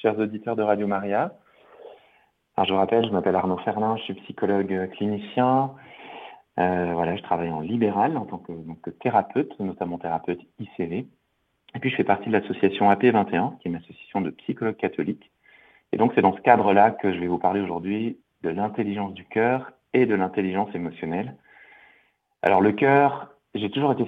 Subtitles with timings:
[0.00, 1.32] chers auditeurs de Radio Maria.
[2.56, 5.74] Alors, je vous rappelle, je m'appelle Arnaud Ferlin, je suis psychologue clinicien.
[6.60, 11.08] Euh, voilà, je travaille en libéral en tant que, thérapeute, notamment thérapeute ICV.
[11.74, 15.32] Et puis, je fais partie de l'association AP21, qui est une association de psychologues catholiques.
[15.92, 19.24] Et donc, c'est dans ce cadre-là que je vais vous parler aujourd'hui de l'intelligence du
[19.24, 21.36] cœur et de l'intelligence émotionnelle.
[22.42, 24.04] Alors, le cœur, j'ai toujours été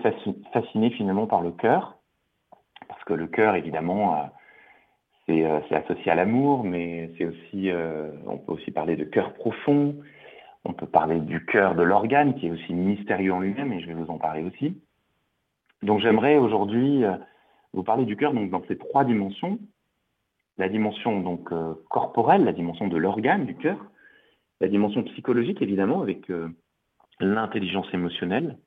[0.53, 1.97] fasciné finalement par le cœur,
[2.87, 4.27] parce que le cœur, évidemment, euh,
[5.69, 9.97] c'est associé à l'amour, mais c'est aussi, euh, on peut aussi parler de cœur profond,
[10.65, 13.87] on peut parler du cœur de l'organe, qui est aussi mystérieux en lui-même, et je
[13.87, 14.81] vais vous en parler aussi.
[15.83, 17.05] Donc j'aimerais aujourd'hui
[17.73, 19.59] vous parler du cœur donc, dans ces trois dimensions.
[20.59, 21.49] La dimension donc
[21.89, 23.79] corporelle, la dimension de l'organe du cœur,
[24.61, 26.31] la dimension psychologique évidemment avec
[27.21, 28.59] l'intelligence émotionnelle,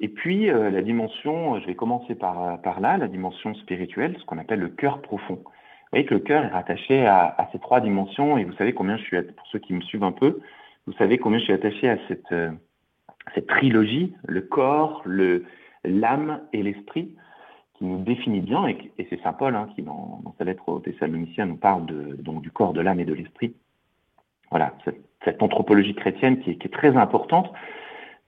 [0.00, 4.16] et puis euh, la dimension, je vais commencer par, euh, par là, la dimension spirituelle,
[4.18, 5.42] ce qu'on appelle le cœur profond.
[5.84, 8.96] Vous voyez que le cœur est rattaché à, ces trois dimensions, et vous savez combien
[8.96, 10.40] je suis, pour ceux qui me suivent un peu,
[10.86, 12.50] vous savez combien je suis attaché à cette, euh,
[13.34, 15.44] cette trilogie, le corps, le,
[15.84, 17.14] l'âme et l'esprit,
[17.74, 21.46] qui nous définit bien, et, c'est Saint Paul hein, qui, dans, sa lettre aux Thessaloniciens,
[21.46, 23.54] nous parle de, donc, du corps, de l'âme et de l'esprit.
[24.50, 27.52] Voilà, cette, cette anthropologie chrétienne qui est, qui est très importante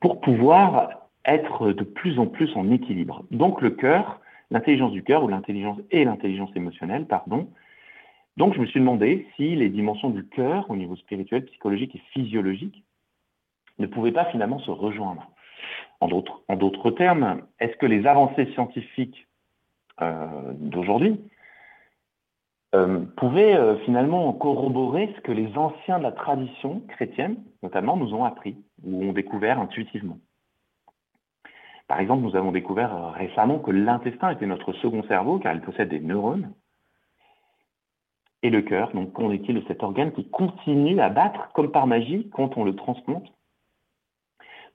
[0.01, 3.25] pour pouvoir être de plus en plus en équilibre.
[3.31, 7.49] Donc le cœur, l'intelligence du cœur ou l'intelligence et l'intelligence émotionnelle, pardon.
[8.37, 12.03] Donc je me suis demandé si les dimensions du cœur au niveau spirituel, psychologique et
[12.13, 12.85] physiologique
[13.79, 15.31] ne pouvaient pas finalement se rejoindre.
[16.01, 19.27] En d'autres termes, est-ce que les avancées scientifiques
[20.03, 21.19] euh, d'aujourd'hui
[22.75, 28.13] euh, pouvaient euh, finalement corroborer ce que les anciens de la tradition chrétienne, notamment, nous
[28.13, 30.19] ont appris ou ont découvert intuitivement?
[31.89, 35.61] Par exemple, nous avons découvert euh, récemment que l'intestin était notre second cerveau car il
[35.61, 36.53] possède des neurones.
[38.43, 41.87] Et le cœur, donc qu'en est-il de cet organe qui continue à battre comme par
[41.87, 43.33] magie quand on le transplante?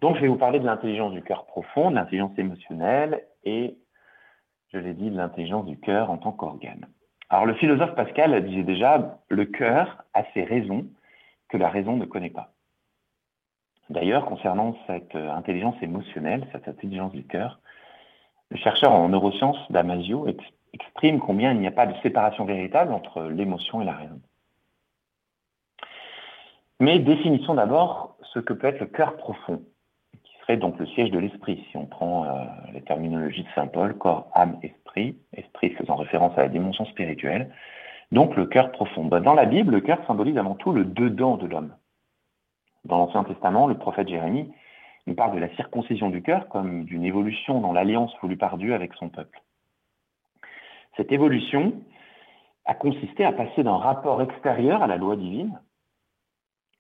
[0.01, 3.77] Donc je vais vous parler de l'intelligence du cœur profond, de l'intelligence émotionnelle et,
[4.73, 6.87] je l'ai dit, de l'intelligence du cœur en tant qu'organe.
[7.29, 10.87] Alors le philosophe Pascal disait déjà, le cœur a ses raisons
[11.49, 12.53] que la raison ne connaît pas.
[13.91, 17.59] D'ailleurs, concernant cette euh, intelligence émotionnelle, cette intelligence du cœur,
[18.49, 20.27] le chercheur en neurosciences Damasio
[20.71, 24.21] exprime combien il n'y a pas de séparation véritable entre l'émotion et la raison.
[26.79, 29.61] Mais définissons d'abord ce que peut être le cœur profond,
[30.23, 33.67] qui serait donc le siège de l'esprit, si on prend euh, les terminologies de Saint
[33.67, 37.51] Paul, corps, âme, esprit, esprit faisant référence à la dimension spirituelle,
[38.13, 39.03] donc le cœur profond.
[39.03, 41.73] Ben, dans la Bible, le cœur symbolise avant tout le dedans de l'homme.
[42.85, 44.51] Dans l'Ancien Testament, le prophète Jérémie
[45.07, 48.73] nous parle de la circoncision du cœur comme d'une évolution dans l'alliance voulue par Dieu
[48.73, 49.41] avec son peuple.
[50.97, 51.73] Cette évolution
[52.65, 55.59] a consisté à passer d'un rapport extérieur à la loi divine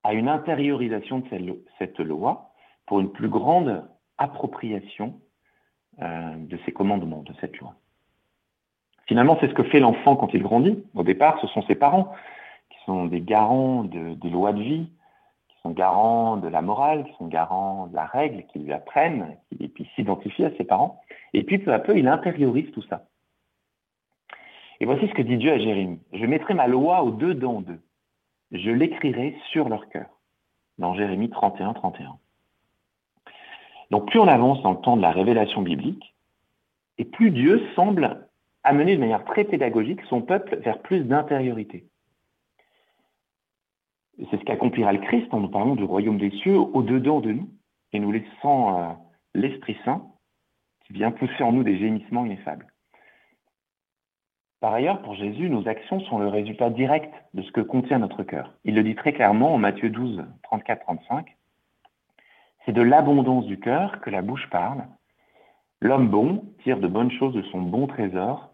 [0.03, 2.51] à une intériorisation de cette loi
[2.87, 5.19] pour une plus grande appropriation
[6.01, 7.75] euh, de ses commandements, de cette loi.
[9.07, 10.83] Finalement, c'est ce que fait l'enfant quand il grandit.
[10.95, 12.13] Au départ, ce sont ses parents
[12.69, 14.89] qui sont des garants des lois de vie,
[15.63, 19.67] sont garants de la morale, qui sont garants de la règle, qui lui apprennent, qui
[19.67, 21.01] puis s'identifient à ses parents.
[21.33, 23.05] Et puis peu à peu, il intériorise tout ça.
[24.79, 25.99] Et voici ce que dit Dieu à Jérémie.
[26.13, 27.81] Je mettrai ma loi au dedans d'eux.
[28.51, 30.07] Je l'écrirai sur leur cœur.
[30.79, 32.17] Dans Jérémie 31, 31.
[33.91, 36.15] Donc plus on avance dans le temps de la révélation biblique,
[36.97, 38.27] et plus Dieu semble
[38.63, 41.85] amener de manière très pédagogique son peuple vers plus d'intériorité.
[44.17, 47.49] C'est ce qu'accomplira le Christ en nous parlant du royaume des cieux au-dedans de nous
[47.93, 48.93] et nous laissant euh,
[49.33, 50.05] l'Esprit Saint
[50.85, 52.67] qui vient pousser en nous des gémissements ineffables.
[54.59, 58.21] Par ailleurs, pour Jésus, nos actions sont le résultat direct de ce que contient notre
[58.21, 58.53] cœur.
[58.63, 61.25] Il le dit très clairement en Matthieu 12, 34-35.
[62.65, 64.85] C'est de l'abondance du cœur que la bouche parle.
[65.79, 68.53] L'homme bon tire de bonnes choses de son bon trésor,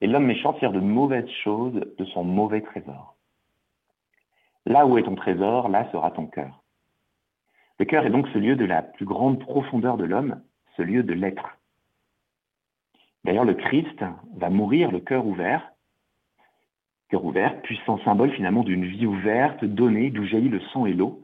[0.00, 3.15] et l'homme méchant tire de mauvaises choses de son mauvais trésor.
[4.66, 6.62] Là où est ton trésor, là sera ton cœur.
[7.78, 10.40] Le cœur est donc ce lieu de la plus grande profondeur de l'homme,
[10.76, 11.56] ce lieu de l'être.
[13.24, 14.04] D'ailleurs, le Christ
[14.36, 15.70] va mourir le cœur ouvert,
[17.10, 21.22] cœur ouvert, puissant symbole finalement d'une vie ouverte, donnée, d'où jaillit le sang et l'eau,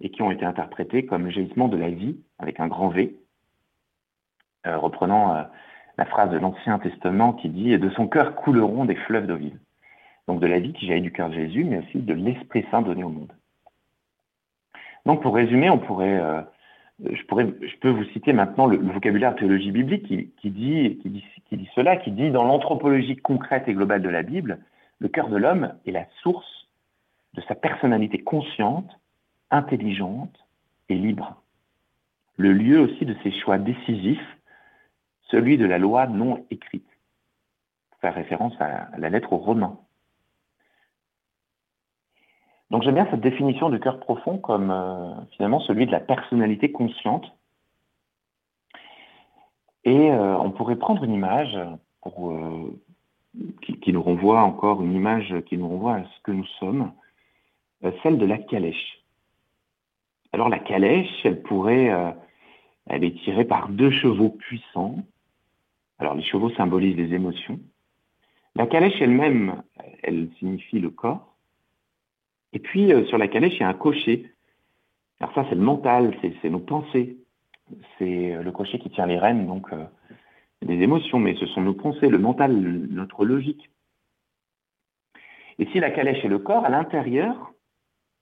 [0.00, 3.16] et qui ont été interprétés comme jaillissement de la vie, avec un grand V,
[4.66, 5.42] euh, reprenant euh,
[5.98, 9.58] la phrase de l'Ancien Testament qui dit «De son cœur couleront des fleuves d'eau vive».
[10.28, 12.82] Donc de la vie qui jaillit du cœur de Jésus, mais aussi de l'Esprit Saint
[12.82, 13.32] donné au monde.
[15.04, 16.42] Donc pour résumer, on pourrait, euh,
[17.00, 17.22] je,
[17.80, 21.96] peux vous citer maintenant le, vocabulaire théologie biblique qui, dit, qui, dit, qui dit cela,
[21.96, 24.58] qui dit dans l'anthropologie concrète et globale de la Bible,
[24.98, 26.68] Le cœur de l'homme est la source
[27.34, 28.90] de sa personnalité consciente,
[29.50, 30.34] intelligente
[30.88, 31.40] et libre.
[32.36, 34.36] Le lieu aussi de ses choix décisifs,
[35.30, 36.88] celui de la loi non écrite.
[38.00, 39.78] Faire référence à la lettre aux Romains.
[42.70, 46.72] Donc j'aime bien cette définition du cœur profond comme euh, finalement celui de la personnalité
[46.72, 47.24] consciente.
[49.84, 52.68] Et euh, on pourrait prendre une image euh,
[53.82, 56.92] qui, nous renvoie encore une image qui nous renvoie à ce que nous sommes,
[58.02, 59.04] celle de la calèche.
[60.32, 62.14] Alors la calèche, elle pourrait,
[62.86, 64.96] elle est tirée par deux chevaux puissants.
[65.98, 67.60] Alors les chevaux symbolisent les émotions.
[68.54, 69.62] La calèche elle-même,
[70.02, 71.35] elle signifie le corps.
[72.56, 74.32] Et puis, euh, sur la calèche, il y a un cocher.
[75.20, 77.18] Alors ça, c'est le mental, c'est nos pensées.
[77.98, 79.84] C'est euh, le cocher qui tient les rênes, donc euh,
[80.62, 83.68] des émotions, mais ce sont nos pensées, le mental, notre logique.
[85.58, 87.52] Et si la calèche est le corps, à l'intérieur,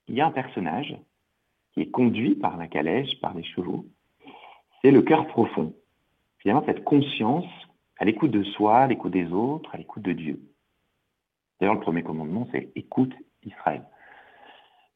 [0.09, 0.97] il y a un personnage
[1.73, 3.87] qui est conduit par la calèche, par les chevaux.
[4.83, 5.77] C'est le cœur profond.
[6.39, 7.47] Finalement, cette conscience
[8.01, 10.41] à l'écoute de soi, à l'écoute des autres, à l'écoute de Dieu.
[11.61, 13.15] D'ailleurs, le premier commandement, c'est écoute
[13.45, 13.85] Israël.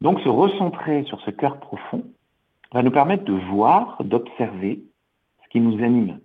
[0.01, 2.05] Donc se recentrer sur ce cœur profond
[2.73, 4.83] va nous permettre de voir, d'observer
[5.43, 6.21] ce qui nous anime.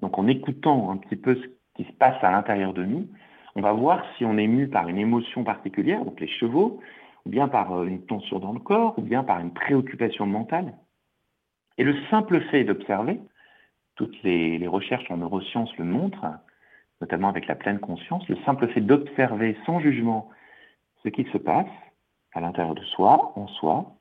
[0.00, 3.08] Donc en écoutant un petit peu ce qui se passe à l'intérieur de nous,
[3.56, 6.80] on va voir si on est mu par une émotion particulière, donc les chevaux,
[7.26, 10.74] ou bien par euh, une tension dans le corps, ou bien par une préoccupation mentale.
[11.76, 13.20] Et le simple fait d'observer,
[13.96, 16.26] toutes les, les, recherches en neurosciences le montrent,
[17.00, 20.28] notamment avec la pleine conscience, le simple fait d'observer sans jugement
[21.02, 21.66] ce qui se passe,
[22.32, 23.92] à l'intérieur de soi, en soi,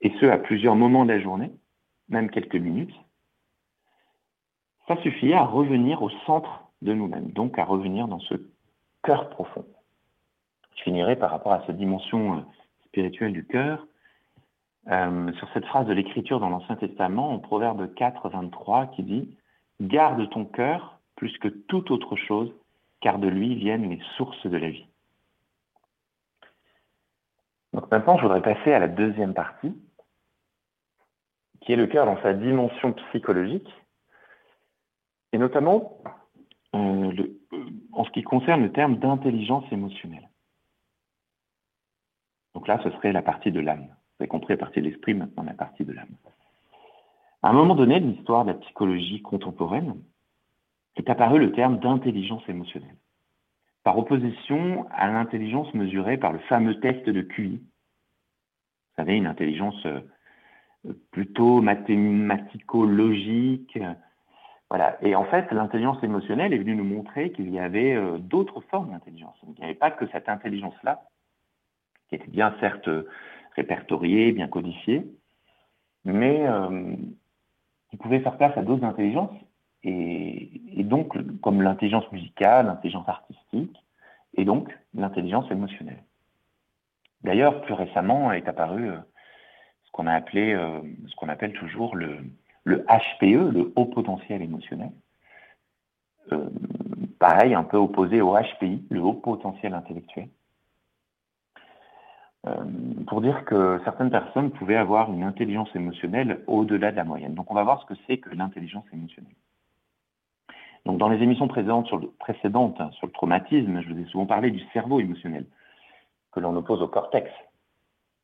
[0.00, 1.50] et ce à plusieurs moments de la journée,
[2.08, 2.94] même quelques minutes,
[4.86, 8.34] ça suffit à revenir au centre de nous-mêmes, donc à revenir dans ce
[9.02, 9.64] cœur profond.
[10.76, 12.40] Je finirai par rapport à cette dimension euh,
[12.86, 13.86] spirituelle du cœur,
[14.88, 19.38] euh, sur cette phrase de l'Écriture dans l'Ancien Testament, en Proverbe 4, 23, qui dit
[19.80, 22.52] Garde ton cœur plus que toute autre chose,
[23.00, 24.86] car de lui viennent les sources de la vie.
[27.74, 29.76] Donc maintenant, je voudrais passer à la deuxième partie,
[31.60, 33.68] qui est le cœur dans sa dimension psychologique,
[35.32, 35.98] et notamment
[36.76, 37.12] euh,
[37.52, 40.30] euh, en ce qui concerne le terme d'intelligence émotionnelle.
[42.54, 43.86] Donc là, ce serait la partie de l'âme.
[43.86, 46.14] Vous avez compris la partie de l'esprit, maintenant la partie de l'âme.
[47.42, 50.00] À un moment donné de l'histoire de la psychologie contemporaine,
[50.94, 52.96] est apparu le terme d'intelligence émotionnelle
[53.84, 57.58] par opposition à l'intelligence mesurée par le fameux test de QI.
[57.58, 60.00] Vous savez, une intelligence euh,
[61.12, 63.78] plutôt mathématico-logique.
[64.70, 64.96] Voilà.
[65.02, 68.90] Et en fait, l'intelligence émotionnelle est venue nous montrer qu'il y avait euh, d'autres formes
[68.90, 69.36] d'intelligence.
[69.46, 71.02] Il n'y avait pas que cette intelligence-là,
[72.08, 72.88] qui était bien certes
[73.54, 75.06] répertoriée, bien codifiée,
[76.04, 76.96] mais euh,
[77.90, 79.36] qui pouvait faire place à d'autres intelligences
[79.84, 83.76] et, donc comme l'intelligence musicale, l'intelligence artistique,
[84.36, 86.02] et donc l'intelligence émotionnelle.
[87.22, 88.98] D'ailleurs, plus récemment est apparu euh,
[89.84, 92.18] ce qu'on a appelé, euh, ce qu'on appelle toujours le,
[92.66, 94.90] HPE, le haut potentiel émotionnel.
[96.32, 96.48] Euh,
[97.18, 100.28] pareil, un peu opposé au HPI, le haut potentiel intellectuel.
[103.06, 107.34] pour dire que certaines personnes pouvaient avoir une intelligence émotionnelle au-delà de la moyenne.
[107.34, 109.32] Donc on va voir ce que c'est que l'intelligence émotionnelle.
[110.84, 114.04] Donc, dans les émissions précédentes sur, le, précédentes hein, sur le traumatisme, je vous ai
[114.06, 115.46] souvent parlé du cerveau émotionnel,
[116.32, 117.30] que l'on oppose au cortex.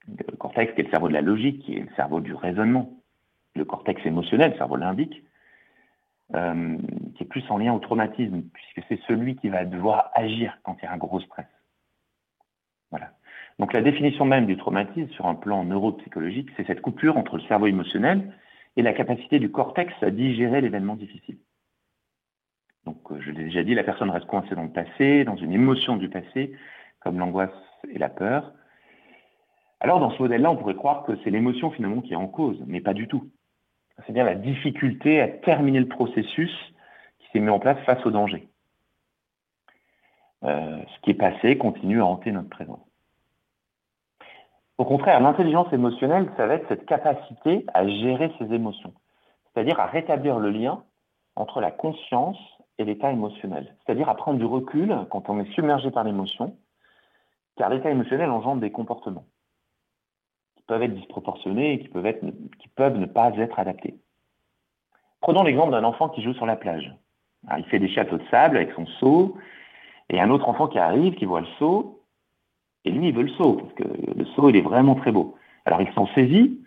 [0.08, 2.90] Le cortex qui est le cerveau de la logique, qui est le cerveau du raisonnement.
[3.54, 5.22] Le cortex émotionnel, le cerveau limbique,
[6.34, 6.76] euh,
[7.16, 10.76] qui est plus en lien au traumatisme, puisque c'est celui qui va devoir agir quand
[10.80, 11.46] il y a un gros stress.
[12.90, 13.10] Voilà.
[13.58, 17.42] Donc la définition même du traumatisme sur un plan neuropsychologique, c'est cette coupure entre le
[17.42, 18.32] cerveau émotionnel
[18.76, 21.38] et la capacité du cortex à digérer l'événement difficile.
[23.18, 26.08] Je l'ai déjà dit, la personne reste coincée dans le passé, dans une émotion du
[26.08, 26.52] passé,
[27.00, 27.50] comme l'angoisse
[27.90, 28.52] et la peur.
[29.80, 32.62] Alors, dans ce modèle-là, on pourrait croire que c'est l'émotion finalement qui est en cause,
[32.66, 33.30] mais pas du tout.
[34.06, 36.52] C'est bien la difficulté à terminer le processus
[37.18, 38.48] qui s'est mis en place face au danger.
[40.44, 42.86] Euh, ce qui est passé continue à hanter notre présent.
[44.78, 48.94] Au contraire, l'intelligence émotionnelle, ça va être cette capacité à gérer ses émotions,
[49.44, 50.82] c'est-à-dire à rétablir le lien
[51.36, 52.38] entre la conscience
[52.80, 53.76] et l'état émotionnel.
[53.84, 56.56] C'est-à-dire à prendre du recul quand on est submergé par l'émotion,
[57.56, 59.26] car l'état émotionnel engendre des comportements
[60.56, 62.24] qui peuvent être disproportionnés et qui peuvent, être,
[62.58, 63.98] qui peuvent ne pas être adaptés.
[65.20, 66.90] Prenons l'exemple d'un enfant qui joue sur la plage.
[67.58, 69.36] il fait des châteaux de sable avec son seau,
[70.08, 72.00] Et un autre enfant qui arrive, qui voit le seau,
[72.86, 75.36] et lui, il veut le seau, parce que le seau, il est vraiment très beau.
[75.66, 76.58] Alors, il s'en saisit.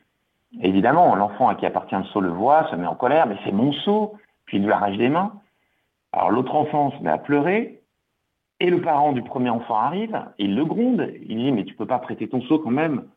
[0.61, 3.51] Évidemment, l'enfant à qui appartient le seau le voit, se met en colère, mais c'est
[3.51, 4.13] mon seau,
[4.45, 5.33] puis il lui arrache des mains.
[6.13, 7.83] Alors, l'autre enfant se met à pleurer,
[8.59, 11.87] et le parent du premier enfant arrive, il le gronde, il dit, mais tu peux
[11.87, 13.09] pas prêter ton seau quand même.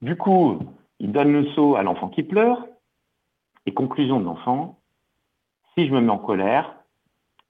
[0.00, 0.58] Du coup,
[0.98, 2.66] il donne le seau à l'enfant qui pleure,
[3.66, 4.80] et conclusion de l'enfant,
[5.74, 6.74] si je me mets en colère,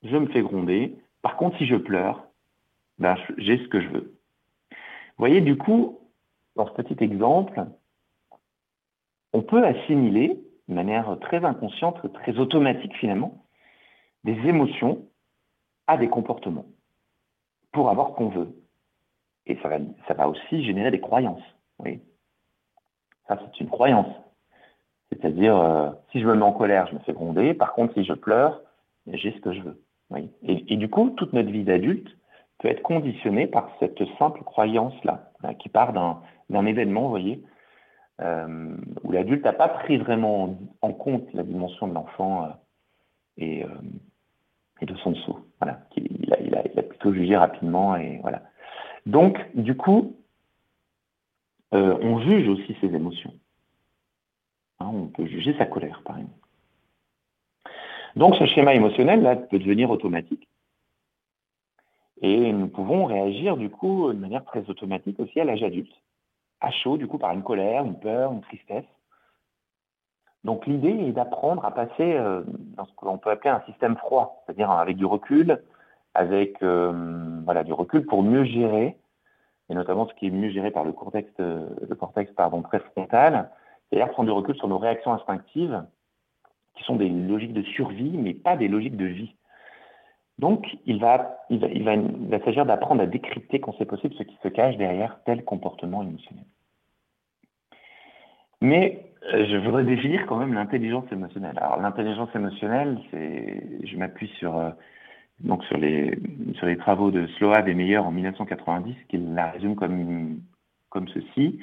[0.02, 0.98] je me fais gronder.
[1.22, 2.24] Par contre, si je pleure,
[2.98, 4.18] ben, j'ai ce que je veux.
[4.70, 4.76] Vous
[5.18, 6.00] voyez, du coup,
[6.56, 7.64] dans ce petit exemple,
[9.32, 13.39] on peut assimiler de manière très inconsciente, très automatique finalement,
[14.24, 15.06] des émotions
[15.86, 16.66] à des comportements
[17.72, 18.54] pour avoir ce qu'on veut.
[19.46, 21.42] Et ça va, ça va aussi générer des croyances.
[21.78, 22.00] Oui.
[23.26, 24.12] Ça, c'est une croyance.
[25.10, 27.54] C'est-à-dire, euh, si je me mets en colère, je me fais gronder.
[27.54, 28.60] Par contre, si je pleure,
[29.06, 29.82] j'ai ce que je veux.
[30.42, 32.08] Et, du coup, toute notre vie d'adulte
[32.58, 37.44] peut être conditionnée par cette simple croyance-là, hein, qui part d'un événement, vous voyez,
[38.20, 42.48] euh, où l'adulte n'a pas pris vraiment en compte la dimension de l'enfant
[43.40, 43.64] euh,
[44.80, 45.40] et, de son saut.
[45.60, 48.42] Voilà, il a, plutôt jugé rapidement et voilà.
[49.06, 50.16] Donc, du coup,
[51.72, 53.32] on juge aussi ses émotions.
[54.80, 56.40] Hein, on peut juger sa colère, par exemple.
[58.16, 60.48] Donc ce schéma émotionnel là, peut devenir automatique.
[62.22, 65.94] Et nous pouvons réagir du coup de manière très automatique aussi à l'âge adulte,
[66.60, 68.84] à chaud du coup par une colère, une peur, une tristesse.
[70.44, 74.42] Donc l'idée est d'apprendre à passer euh, dans ce qu'on peut appeler un système froid,
[74.44, 75.62] c'est-à-dire avec du recul,
[76.14, 78.96] avec euh, voilà du recul pour mieux gérer,
[79.68, 83.50] et notamment ce qui est mieux géré par le cortex, le cortex pardon préfrontal,
[83.88, 85.84] c'est-à-dire prendre du recul sur nos réactions instinctives,
[86.74, 89.34] qui sont des logiques de survie, mais pas des logiques de vie.
[90.38, 94.14] Donc, il va, il va, il va, va s'agir d'apprendre à décrypter quand c'est possible
[94.14, 96.46] ce qui se cache derrière tel comportement émotionnel.
[98.62, 101.58] Mais euh, je voudrais définir quand même l'intelligence émotionnelle.
[101.58, 104.70] Alors, l'intelligence émotionnelle, c'est, je m'appuie sur, euh,
[105.40, 106.18] donc sur les,
[106.78, 110.40] travaux de Sload et Meyer en 1990, qui la résume comme,
[110.88, 111.58] comme ceci.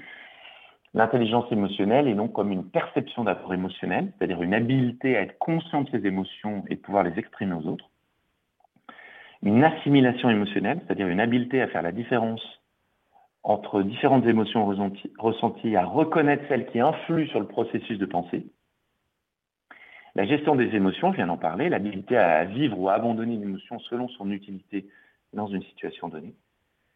[0.94, 5.82] L'intelligence émotionnelle est donc comme une perception d'apport émotionnel, c'est-à-dire une habilité à être conscient
[5.82, 7.90] de ses émotions et de pouvoir les exprimer aux autres.
[9.44, 12.42] Une assimilation émotionnelle, c'est-à-dire une habileté à faire la différence
[13.48, 18.46] entre différentes émotions ressenties, à reconnaître celles qui influent sur le processus de pensée.
[20.16, 23.44] La gestion des émotions, je viens d'en parler, l'habilité à vivre ou à abandonner une
[23.44, 24.90] émotion selon son utilité
[25.32, 26.36] dans une situation donnée.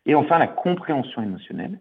[0.05, 1.79] Et enfin, la compréhension émotionnelle,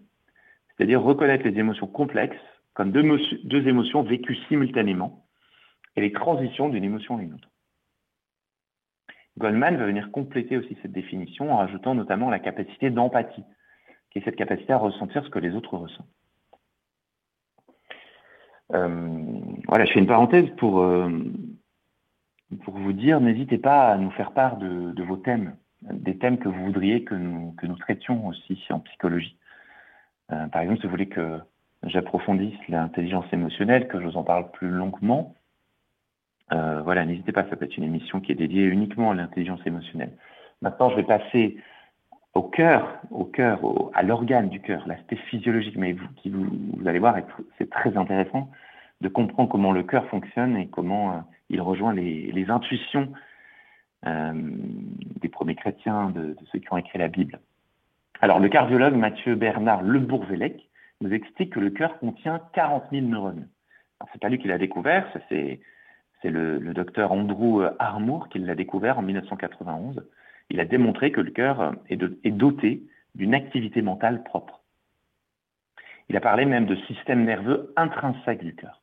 [0.69, 2.37] c'est-à-dire reconnaître les émotions complexes
[2.75, 3.03] comme deux,
[3.43, 5.25] deux émotions vécues simultanément
[5.97, 7.49] et les transitions d'une émotion à une autre.
[9.37, 13.43] Goldman va venir compléter aussi cette définition en rajoutant notamment la capacité d'empathie,
[14.11, 16.07] qui est cette capacité à ressentir ce que les autres ressentent.
[18.73, 18.89] Euh,
[19.69, 21.11] voilà, je fais une parenthèse pour, euh,
[22.65, 26.49] pour vous dire, n'hésitez pas à nous faire part de, vos thèmes, des thèmes que
[26.49, 29.37] vous voudriez que nous, que nous traitions aussi en psychologie.
[30.33, 31.41] Euh, par exemple, si vous voulez que
[31.85, 35.35] j'approfondisse l'intelligence émotionnelle, que je vous en parle plus longuement,
[36.83, 40.11] voilà, n'hésitez pas, ça peut être une émission qui est dédiée uniquement à l'intelligence émotionnelle.
[40.63, 41.59] Maintenant, je vais passer
[42.35, 43.61] au cœur, au cœur,
[43.95, 46.49] à l'organe du cœur, l'aspect physiologique, mais vous, qui vous,
[46.87, 47.17] allez voir,
[47.59, 48.51] c'est très intéressant
[49.01, 53.13] de comprendre comment le cœur fonctionne et comment euh, il rejoint les, intuitions
[54.03, 57.39] des premiers chrétiens, de, ceux qui ont écrit la Bible.
[58.23, 60.69] Alors, le cardiologue Mathieu Bernard Le Bourvelec
[61.03, 63.49] nous explique que le cœur contient 40 000 neurones.
[64.13, 65.61] C'est pas lui qui l'a découvert, c'est,
[66.25, 70.03] le, docteur Andrew Armour qui l'a découvert en 1991.
[70.51, 72.83] Il a démontré que le cœur est, doté
[73.15, 74.63] d'une activité mentale propre.
[76.09, 78.83] Il a parlé même de système nerveux intrinsèque du cœur.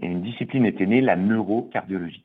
[0.00, 2.24] Une discipline était née, la neurocardiologie.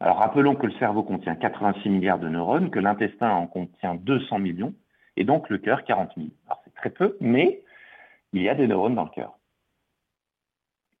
[0.00, 4.38] Alors rappelons que le cerveau contient 86 milliards de neurones, que l'intestin en contient 200
[4.38, 4.74] millions,
[5.16, 6.28] et donc le cœur 40 000.
[6.46, 7.62] Alors c'est très peu, mais
[8.32, 9.37] il y a des neurones dans le cœur.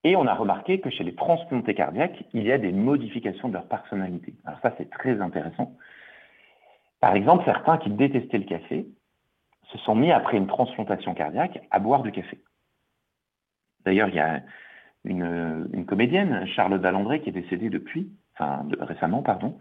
[0.04, 3.54] Et on a remarqué que chez les transplantés cardiaques, il y a des modifications de
[3.54, 4.34] leur personnalité.
[4.44, 5.74] Alors ça, c'est très intéressant.
[7.00, 8.86] Par exemple, certains qui détestaient le café
[9.72, 12.40] se sont mis, après une transplantation cardiaque, à boire du café.
[13.84, 14.42] D'ailleurs, il y a
[15.04, 19.58] une, comédienne, Charlotte Dallandré, qui est décédée depuis, enfin récemment, pardon,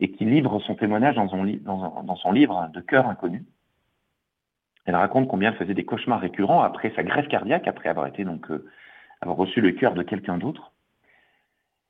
[0.00, 3.44] et qui livre son témoignage dans son, dans, son livre De cœur inconnu.
[4.84, 8.24] Elle raconte combien elle faisait des cauchemars récurrents après sa greffe cardiaque, après avoir été
[8.24, 8.66] donc euh,
[9.20, 10.72] avoir reçu le cœur de quelqu'un d'autre.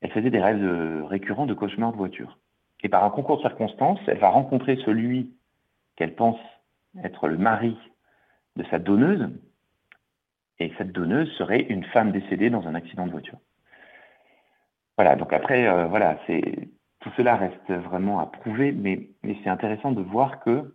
[0.00, 2.38] Elle faisait des rêves récurrents de cauchemars de voiture.
[2.82, 5.34] Et par un concours de circonstances, elle va rencontrer celui
[5.96, 6.38] qu'elle pense
[7.02, 7.76] être le mari
[8.56, 9.28] de sa donneuse,
[10.58, 13.38] et cette donneuse serait une femme décédée dans un accident de voiture.
[14.96, 16.68] Voilà, donc après, euh, voilà, c'est
[17.00, 20.74] tout cela reste vraiment à prouver, mais, mais c'est intéressant de voir que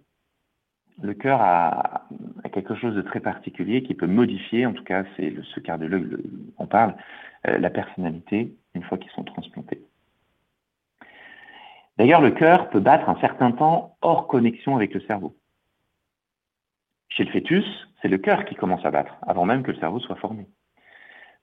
[1.02, 2.08] le cœur a,
[2.52, 6.22] quelque chose de très particulier qui peut modifier, en tout cas, c'est ce cardiologue
[6.58, 6.96] en parle,
[7.48, 9.82] euh, la personnalité une fois qu'ils sont transplantés.
[11.98, 15.36] D'ailleurs, le cœur peut battre un certain temps hors connexion avec le cerveau.
[17.10, 17.66] Chez le fœtus,
[18.02, 20.48] c'est le cœur qui commence à battre, avant même que le cerveau soit formé.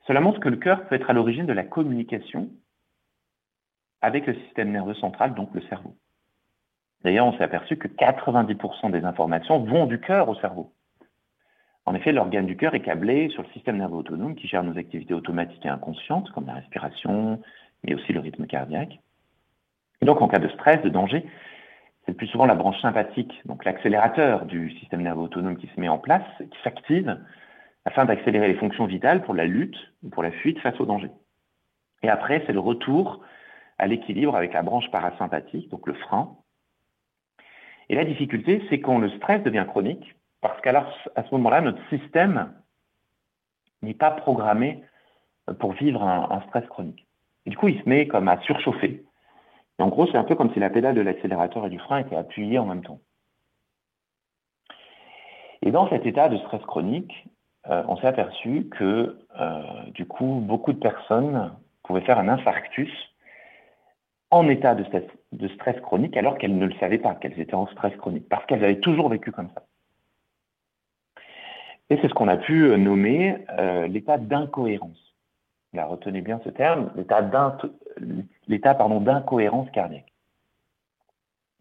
[0.06, 2.50] Cela montre que le cœur peut être à l'origine de la communication
[4.00, 5.96] avec le système nerveux central, donc le cerveau.
[7.02, 10.72] D'ailleurs, on s'est aperçu que 90% des informations vont du cœur au cerveau.
[11.86, 14.76] En effet, l'organe du cœur est câblé sur le système nerveux autonome qui gère nos
[14.78, 17.40] activités automatiques et inconscientes, comme la respiration,
[17.82, 19.00] mais aussi le rythme cardiaque.
[20.02, 21.26] Donc, en cas de stress, de danger,
[22.06, 25.88] c'est plus souvent la branche sympathique, donc l'accélérateur du système nerveux autonome qui se met
[25.88, 27.18] en place, qui s'active
[27.84, 31.10] afin d'accélérer les fonctions vitales pour la lutte ou pour la fuite face au danger.
[32.02, 33.22] Et après, c'est le retour
[33.78, 36.36] à l'équilibre avec la branche parasympathique, donc le frein,
[37.90, 42.52] et la difficulté, c'est quand le stress devient chronique, parce qu'à ce moment-là, notre système
[43.82, 44.84] n'est pas programmé
[45.58, 47.08] pour vivre un, stress chronique.
[47.46, 49.04] Et du coup, il se met comme à surchauffer.
[49.80, 52.14] En gros, c'est un peu comme si la pédale de l'accélérateur et du frein étaient
[52.14, 53.00] appuyées en même temps.
[55.62, 57.26] Et dans cet état de stress chronique,
[57.68, 59.62] euh, on s'est aperçu que, euh,
[59.94, 62.92] du coup, beaucoup de personnes pouvaient faire un infarctus
[64.30, 64.84] en état de
[65.48, 68.64] stress, chronique alors qu'elles ne le savaient pas, qu'elles étaient en stress chronique, parce qu'elles
[68.64, 69.62] avaient toujours vécu comme ça.
[71.90, 74.98] Et c'est ce qu'on a pu euh, nommer euh, l'état d'incohérence.
[75.72, 77.22] Retenez bien ce terme, l'état
[78.74, 80.12] d'incohérence cardiaque,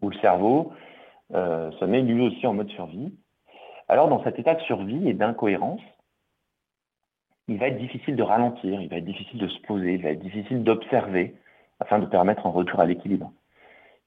[0.02, 0.72] où le cerveau
[1.34, 3.12] euh, se met lui aussi en mode survie.
[3.88, 5.80] Alors, dans cet état de survie et d'incohérence,
[7.46, 10.10] il va être difficile de ralentir, il va être difficile de se poser, il va
[10.10, 11.34] être difficile d'observer,
[11.80, 13.32] afin de permettre un retour à l'équilibre.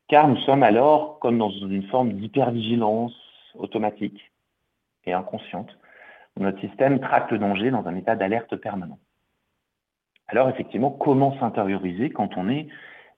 [0.08, 3.14] Car nous sommes alors comme dans une forme d'hypervigilance
[3.56, 4.32] automatique
[5.06, 5.78] et inconsciente.
[6.40, 9.00] Notre système traque le danger dans un état d'alerte permanent.
[10.28, 12.68] Alors effectivement, comment s'intérioriser quand on est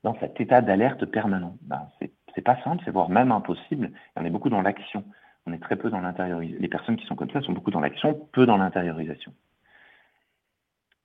[0.04, 1.56] dans cet état d'alerte permanent?
[1.62, 1.88] Ben,
[2.34, 3.92] C'est pas simple, c'est voire même impossible.
[4.16, 5.04] on est beaucoup dans l'action.
[5.48, 6.62] On est très peu dans l'intériorisation.
[6.62, 9.32] Les personnes qui sont comme ça sont beaucoup dans l'action, peu dans l'intériorisation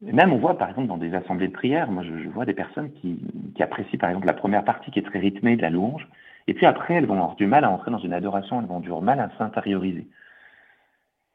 [0.03, 2.93] même on voit par exemple dans des assemblées de prière, moi je, vois des personnes
[2.93, 3.21] qui,
[3.61, 6.09] apprécient par exemple la première partie qui est très rythmée de la louange,
[6.47, 8.79] et puis après elles vont avoir du mal à entrer dans une adoration, elles vont
[8.79, 10.07] avoir du mal à s'intérioriser.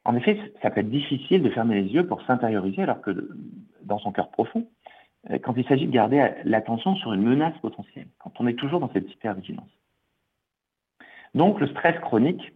[0.04, 3.30] En effet, ça peut être difficile de fermer les yeux pour s'intérioriser alors que
[3.84, 4.67] dans son cœur profond,
[5.30, 8.80] euh, quand il s'agit de garder l'attention sur une menace potentielle, quand on est toujours
[8.80, 9.69] dans cette hypervigilance.
[11.34, 12.54] Donc le stress chronique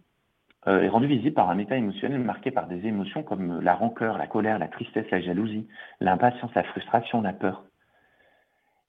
[0.66, 4.26] est rendu visible par un état émotionnel marqué par des émotions comme la rancœur, la
[4.26, 5.66] colère, la tristesse, la jalousie,
[6.00, 7.64] l'impatience, la frustration, la peur.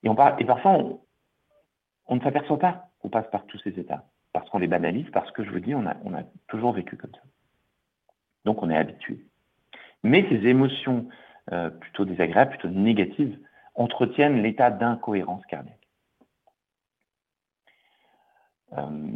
[0.03, 0.99] Et, parfois,
[2.07, 5.31] on, ne s'aperçoit pas qu'on passe par tous ces états, parce qu'on les banalise, parce
[5.31, 7.21] que je vous dis, on a, on a toujours vécu comme ça.
[8.45, 9.25] Donc on est habitué.
[10.03, 11.07] Mais ces émotions
[11.51, 13.37] euh, plutôt désagréables, plutôt négatives,
[13.75, 15.87] entretiennent l'état d'incohérence cardiaque.
[18.77, 19.15] Euh,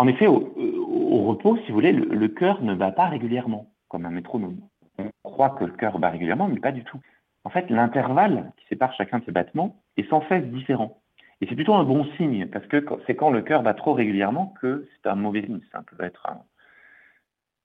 [0.00, 4.10] en effet, au, repos, si vous voulez, le, cœur ne bat pas régulièrement, comme un
[4.10, 4.56] métronome.
[4.96, 6.98] On croit que le cœur bat régulièrement, mais pas du tout.
[7.44, 11.02] En fait, l'intervalle qui sépare chacun de ces battements est sans cesse différent.
[11.42, 14.54] Et c'est plutôt un bon signe, parce que c'est quand le cœur bat trop régulièrement
[14.62, 15.60] que c'est un mauvais signe.
[15.70, 16.30] Ça peut être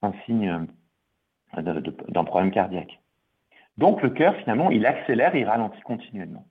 [0.01, 0.67] un, signe
[1.57, 1.61] euh,
[2.09, 2.99] d'un problème cardiaque.
[3.77, 6.45] Donc le cœur, finalement, il accélère et il ralentit continuellement.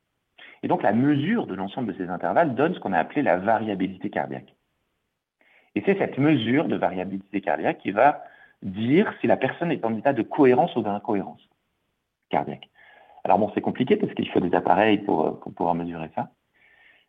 [0.63, 3.37] Et donc la mesure de l'ensemble de ces intervalles donne ce qu'on a appelé la
[3.37, 4.54] variabilité cardiaque.
[5.75, 8.25] Et c'est cette mesure de variabilité cardiaque qui va
[8.63, 11.43] dire si la personne est en état de cohérence ou d'incohérence
[12.31, 12.69] cardiaque.
[13.25, 16.31] Alors bon, c'est compliqué parce qu'il faut des appareils pour, pouvoir mesurer ça.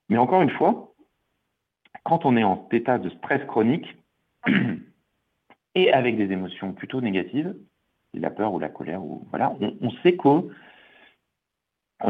[0.10, 0.94] Mais encore une fois,
[2.04, 3.98] quand on est en état de stress chronique
[5.76, 7.56] et avec des émotions plutôt négatives,
[8.14, 10.50] la peur ou la colère, ou voilà, on sait qu'on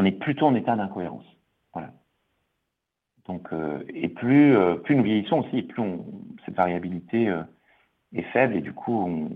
[0.04, 1.26] est plutôt en état d'incohérence.
[3.28, 5.82] Donc, euh, et plus, euh, plus nous vieillissons aussi, plus
[6.44, 7.42] cette variabilité euh,
[8.14, 9.28] est faible et du coup,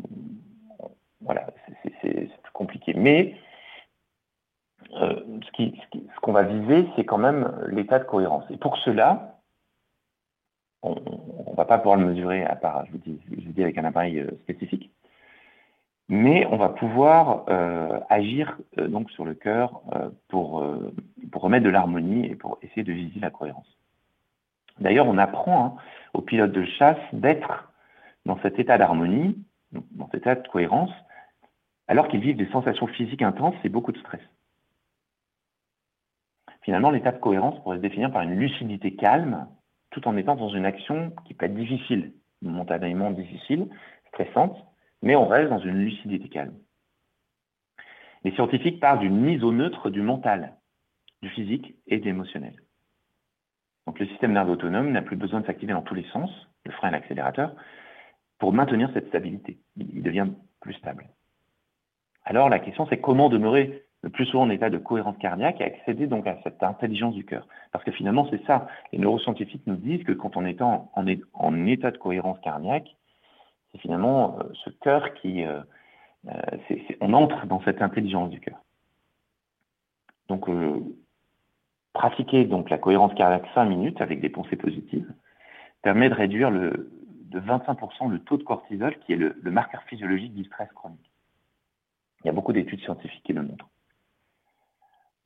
[1.20, 1.48] voilà,
[1.82, 2.10] c'est
[2.42, 2.94] plus compliqué.
[2.94, 3.34] Mais
[4.92, 8.44] ce qu'on va viser, c'est quand même l'état de cohérence.
[8.50, 9.40] Et pour cela,
[10.82, 13.62] on ne va pas pouvoir le mesurer à part, je vous dis, je vous dis
[13.62, 14.90] avec un appareil spécifique,
[16.08, 17.44] mais on va pouvoir
[18.08, 19.82] agir donc sur le cœur
[20.28, 20.64] pour
[21.34, 23.79] remettre de l'harmonie et pour essayer de viser la cohérence.
[24.80, 25.74] D'ailleurs, on apprend hein,
[26.14, 27.72] aux pilotes de chasse d'être
[28.24, 30.92] dans cet état d'harmonie, dans cet état de cohérence,
[31.86, 34.22] alors qu'ils vivent des sensations physiques intenses et beaucoup de stress.
[36.62, 39.48] Finalement, l'état de cohérence pourrait se définir par une lucidité calme,
[39.90, 42.12] tout en étant dans une action qui peut être difficile,
[42.42, 43.68] momentanément difficile,
[44.08, 44.56] stressante,
[45.02, 46.58] mais on reste dans une lucidité calme.
[48.24, 50.56] Les scientifiques parlent d'une mise au neutre du mental,
[51.22, 52.54] du physique et de l'émotionnel.
[53.86, 56.30] Donc le système nerveux autonome n'a plus besoin de s'activer dans tous les sens,
[56.64, 57.54] le frein et l'accélérateur,
[58.38, 59.58] pour maintenir cette stabilité.
[59.76, 60.28] Il devient
[60.60, 61.06] plus stable.
[62.24, 65.64] Alors la question c'est comment demeurer le plus souvent en état de cohérence cardiaque et
[65.64, 67.46] accéder donc à cette intelligence du cœur?
[67.72, 68.66] Parce que finalement c'est ça.
[68.92, 72.96] Les neuroscientifiques nous disent que quand on est en, état de cohérence cardiaque,
[73.72, 75.44] c'est finalement euh, ce cœur qui...
[75.44, 75.60] Euh,
[76.28, 78.58] euh, on entre dans cette intelligence du cœur.
[80.28, 80.48] Donc
[81.92, 85.12] pratiquer donc la cohérence cardiaque 5 minutes avec des pensées positives
[85.82, 86.90] permet de réduire de
[87.32, 91.10] 25% le taux de cortisol qui est le marqueur physiologique du stress chronique.
[92.22, 93.68] Il y a beaucoup d'études scientifiques qui le montrent.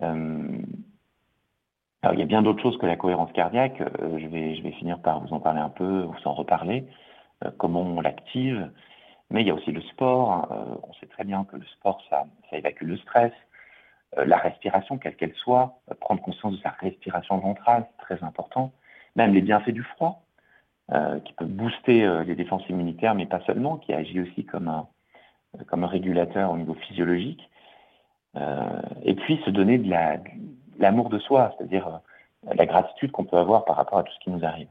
[0.03, 0.63] Euh,
[2.03, 3.81] alors, il y a bien d'autres choses que la cohérence cardiaque.
[3.81, 6.87] Euh, je, vais, finir par vous en parler un peu, vous en reparler,
[7.45, 8.71] euh, comment on l'active.
[9.31, 10.47] Mais il y a aussi le sport.
[10.87, 13.33] on sait très bien que le sport, ça évacue le stress.
[14.17, 18.73] La respiration, quelle qu'elle soit, prendre conscience de sa respiration ventrale, c'est très important.
[19.17, 20.23] Même les bienfaits du froid,
[21.25, 24.87] qui peut booster les défenses immunitaires, mais pas seulement, qui agit aussi comme un,
[25.67, 27.49] comme un régulateur au niveau physiologique.
[28.37, 29.89] Euh, et puis se donner de
[30.79, 31.87] l'amour de, soi, c'est-à-dire
[32.49, 34.69] euh, la gratitude qu'on peut avoir par rapport à tout ce qui nous arrive.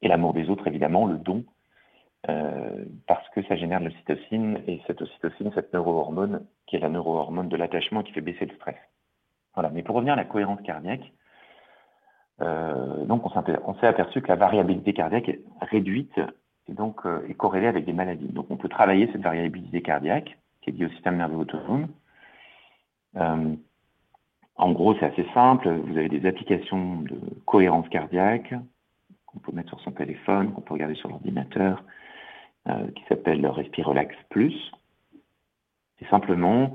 [0.00, 1.44] Et l'amour des autres, évidemment, le don,
[2.28, 6.88] euh, parce que ça génère de l'ocytocine, et cette ocytocine, cette neurohormone, qui est la
[6.88, 8.76] neurohormone de l'attachement qui fait baisser le stress.
[9.54, 9.70] Voilà.
[9.70, 11.12] Mais pour revenir à la cohérence cardiaque,
[12.40, 16.20] donc on s'est aperçu que la variabilité cardiaque est réduite
[16.68, 18.28] et donc est corrélée avec des maladies.
[18.28, 21.88] Donc on peut travailler cette variabilité cardiaque, qui est liée au système nerveux autonome,
[23.16, 23.54] euh,
[24.56, 25.70] en gros, c'est assez simple.
[25.70, 28.54] Vous avez des applications de cohérence cardiaque
[29.26, 31.82] qu'on peut mettre sur son téléphone, qu'on peut regarder sur l'ordinateur, euh,
[32.94, 34.72] qui s'appelle le Respirelax Plus.
[36.00, 36.74] Et simplement,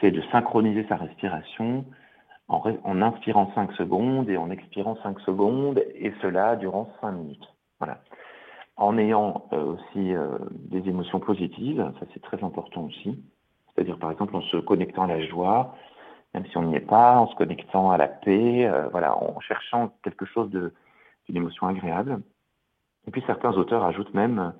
[0.00, 1.84] c'est de synchroniser sa respiration
[2.48, 7.54] en, inspirant 5 secondes et en expirant 5 secondes, et cela durant 5 minutes.
[7.78, 8.00] Voilà.
[8.76, 10.12] En ayant euh, aussi
[10.50, 13.18] des émotions positives, ça c'est très important aussi
[13.78, 15.76] c'est-à-dire par exemple en se connectant à la joie,
[16.34, 19.38] même si on n'y est pas, en se connectant à la paix, euh, voilà, en
[19.38, 22.20] cherchant quelque chose d'une émotion agréable.
[23.06, 24.50] Et puis certains auteurs ajoutent même euh,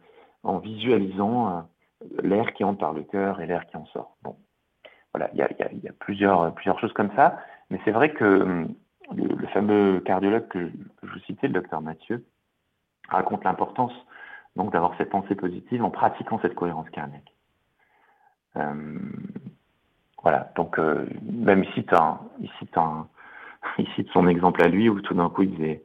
[0.43, 1.61] en visualisant euh,
[2.23, 4.17] l'air qui entre par le cœur et l'air qui en sort.
[4.23, 4.37] Bon,
[5.13, 5.43] voilà, il y
[5.89, 7.39] a, plusieurs, choses comme ça,
[7.71, 8.75] mais c'est vrai que hum,
[9.15, 10.71] le, fameux cardiologue que,
[11.03, 12.25] je vous citais, le docteur Mathieu,
[13.09, 13.93] raconte l'importance
[14.57, 17.33] donc d'avoir cette pensée positive en pratiquant cette cohérence cardiaque.
[18.57, 18.99] Euh,
[20.23, 21.87] voilà, donc euh, même ici,
[22.41, 22.69] ici,
[23.79, 25.85] ici son exemple à lui où tout d'un coup il faisait,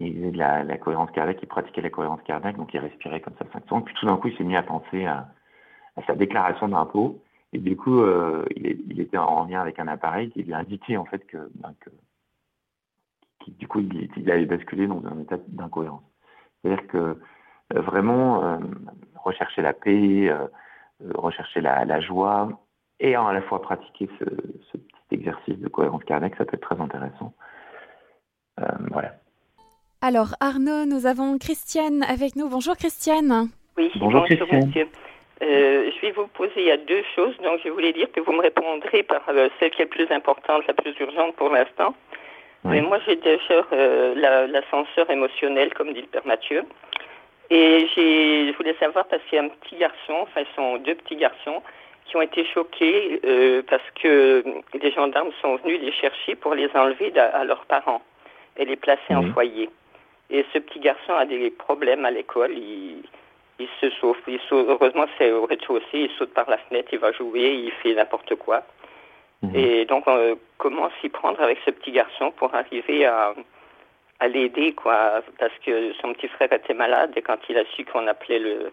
[0.00, 3.34] il faisait de la, cohérence cardiaque, il pratiquait la cohérence cardiaque, donc il respirait comme
[3.38, 5.28] ça 5 secondes, puis tout d'un coup il s'est mis à penser à,
[6.06, 10.42] sa déclaration d'impôt, et du coup euh, il, était en lien avec un appareil qui
[10.42, 11.74] lui indiquait en fait que, ben,
[13.46, 16.02] du coup il, il, avait basculé dans un état d'incohérence.
[16.62, 17.18] C'est-à-dire que
[17.70, 18.58] vraiment
[19.24, 20.46] rechercher la paix, euh,
[21.14, 22.48] rechercher la, joie
[22.98, 26.80] et à la fois pratiquer ce, petit exercice de cohérence cardiaque, ça peut être très
[26.80, 27.34] intéressant.
[28.60, 29.14] Euh, voilà.
[30.02, 32.48] Alors Arnaud, nous avons Christiane avec nous.
[32.48, 33.50] Bonjour Christiane.
[33.76, 34.88] Oui, bonjour, monsieur.
[35.42, 38.20] Euh, je vais vous poser, il y a deux choses, donc je voulais dire que
[38.20, 39.22] vous me répondrez par
[39.58, 41.94] celle qui est plus importante, la plus urgente pour l'instant.
[42.64, 43.64] Mais moi, j'ai déjà
[44.46, 46.64] l'ascenseur émotionnel, comme dit le père Mathieu.
[47.50, 50.94] Et je voulais savoir parce qu'il y a un petit garçon, enfin, ils sont deux
[50.94, 51.62] petits garçons
[52.06, 54.42] qui ont été choqués euh, parce que
[54.78, 58.02] des gendarmes sont venus les chercher pour les enlever à, leurs parents
[58.56, 59.68] et les placer en foyer.
[60.30, 62.52] Et ce petit garçon a des problèmes à l'école.
[62.52, 63.02] Il,
[63.58, 64.16] il se sauve.
[64.26, 65.84] Il heureusement, c'est au rez-de-chaussée.
[65.92, 68.62] Il saute par la fenêtre, il va jouer, il fait n'importe quoi.
[69.42, 69.52] Mhm.
[69.54, 73.34] Et donc, euh, comment s'y prendre avec ce petit garçon pour arriver à,
[74.20, 77.84] à l'aider, quoi, parce que son petit frère était malade et quand il a su
[77.84, 78.70] qu'on appelait le,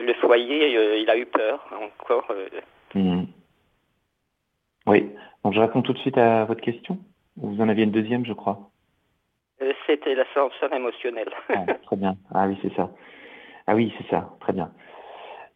[0.00, 2.26] le foyer, euh, il a eu peur encore.
[2.30, 2.48] Euh.
[2.94, 3.26] Mhm.
[4.86, 5.10] Oui,
[5.44, 6.98] donc je réponds tout de suite à votre question.
[7.36, 8.71] Vous en aviez une deuxième, je crois.
[9.62, 11.28] Euh, c'était l'ascenseur émotionnel.
[11.50, 12.16] ah, très bien.
[12.34, 12.90] Ah oui, c'est ça.
[13.66, 14.30] Ah oui, c'est ça.
[14.40, 14.70] Très bien.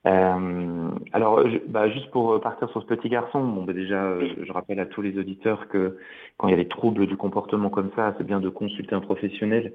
[0.07, 4.53] Euh, alors, bah, juste pour partir sur ce petit garçon, bon, bah, déjà, euh, je
[4.53, 5.99] rappelle à tous les auditeurs que
[6.37, 9.01] quand il y a des troubles du comportement comme ça, c'est bien de consulter un
[9.01, 9.73] professionnel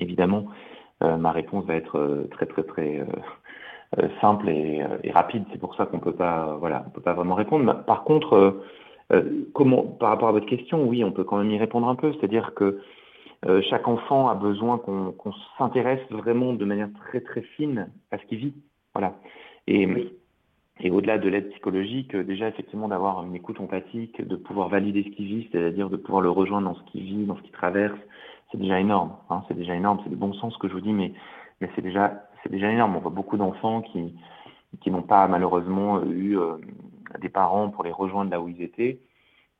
[0.00, 0.46] évidemment,
[1.00, 3.06] ma réponse va être très très très
[4.20, 5.44] simple et, rapide.
[5.52, 7.84] C'est pour ça qu'on peut pas, voilà, on peut pas vraiment répondre.
[7.84, 8.60] Par contre,
[9.52, 12.12] comment, par rapport à votre question, oui, on peut quand même y répondre un peu.
[12.14, 12.80] C'est-à-dire que
[13.68, 18.38] chaque enfant a besoin qu'on s'intéresse vraiment de manière très très fine à ce qu'il
[18.38, 18.54] vit.
[18.94, 19.14] Voilà.
[19.66, 19.86] Et,
[20.80, 25.04] et au-delà de l'aide psychologique, euh, déjà effectivement d'avoir une écoute empathique, de pouvoir valider
[25.04, 27.52] ce qu'il vit, c'est-à-dire de pouvoir le rejoindre dans ce qu'il vit, dans ce qu'il
[27.52, 27.98] traverse,
[28.50, 29.16] c'est déjà énorme.
[29.30, 31.12] Hein, c'est déjà énorme, c'est du bon sens que je vous dis, mais,
[31.60, 32.96] mais c'est déjà, énorme.
[32.96, 34.14] On voit beaucoup d'enfants qui,
[34.80, 36.56] qui n'ont pas malheureusement eu euh,
[37.20, 38.98] des parents pour les rejoindre là où ils étaient,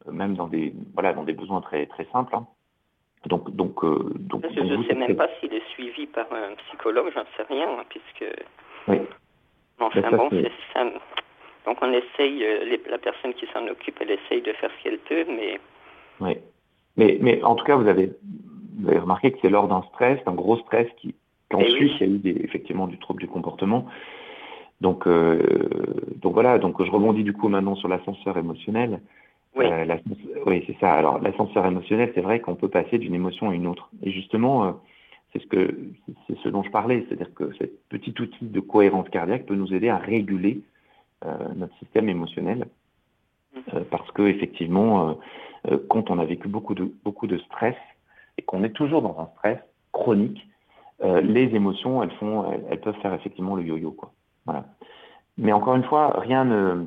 [0.08, 2.34] euh, même dans des, voilà, dans des besoins très, très simples.
[2.34, 2.46] Hein.
[3.26, 3.84] Donc, donc,
[4.18, 7.68] donc, je ne sais même pas s'il est suivi par un psychologue, j'en sais rien,
[7.68, 8.24] hein, puisque.
[8.88, 8.98] Oui.
[9.78, 10.30] Enfin bon,
[10.72, 10.84] ça.
[11.64, 14.98] Donc on essaye, euh, la personne qui s'en occupe, elle essaye de faire ce qu'elle
[14.98, 15.58] peut, mais.
[16.20, 16.36] Oui.
[16.96, 18.12] Mais, mais en tout cas, vous avez,
[18.78, 21.14] vous avez remarqué que c'est lors d'un stress, d'un gros stress, qui,
[21.48, 23.86] qu'ensuite il y a eu des, effectivement du trouble du comportement.
[24.80, 25.40] Donc, euh,
[26.16, 29.00] donc voilà, donc je rebondis du coup maintenant sur l'ascenseur émotionnel.
[29.56, 29.96] Oui, euh,
[30.46, 30.94] oui c'est ça.
[30.94, 33.88] Alors l'ascenseur émotionnel, c'est vrai qu'on peut passer d'une émotion à une autre.
[34.02, 34.72] Et justement, euh,
[35.34, 35.78] c'est ce que
[36.26, 39.74] c'est ce dont je parlais, c'est-à-dire que ce petit outil de cohérence cardiaque peut nous
[39.74, 40.60] aider à réguler
[41.24, 42.66] euh, notre système émotionnel,
[43.72, 45.16] euh, parce que effectivement,
[45.70, 47.76] euh, quand on a vécu beaucoup de beaucoup de stress
[48.38, 49.58] et qu'on est toujours dans un stress
[49.92, 50.46] chronique,
[51.02, 54.12] les émotions, elles font, elles, peuvent faire effectivement le yo-yo, quoi.
[54.46, 54.64] Voilà.
[55.36, 56.86] Mais encore une fois, rien ne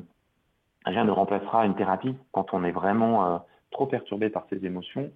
[0.88, 5.10] rien ne remplacera une thérapie quand on est vraiment trop perturbé par ces émotions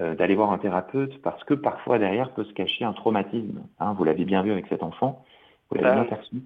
[0.00, 3.62] euh, d'aller voir un thérapeute parce que parfois derrière peut se cacher un traumatisme.
[3.80, 5.24] Hein, vous l'avez bien vu avec cet enfant,
[5.68, 6.36] vous l'avez bien perçu.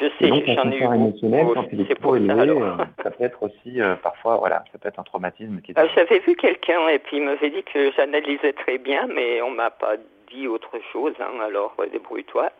[0.00, 3.40] Je sais, j'en ai eu émotionnel, quand il est trop élevé, euh, ça, peut être
[3.44, 5.78] aussi euh, parfois, voilà, ça peut être un traumatisme qui est...
[5.78, 9.50] Ah, j'avais vu quelqu'un et puis il m'avait dit que j'analysais très bien, mais on
[9.50, 9.94] m'a pas
[10.32, 12.50] dit autre chose, hein, alors débrouille-toi.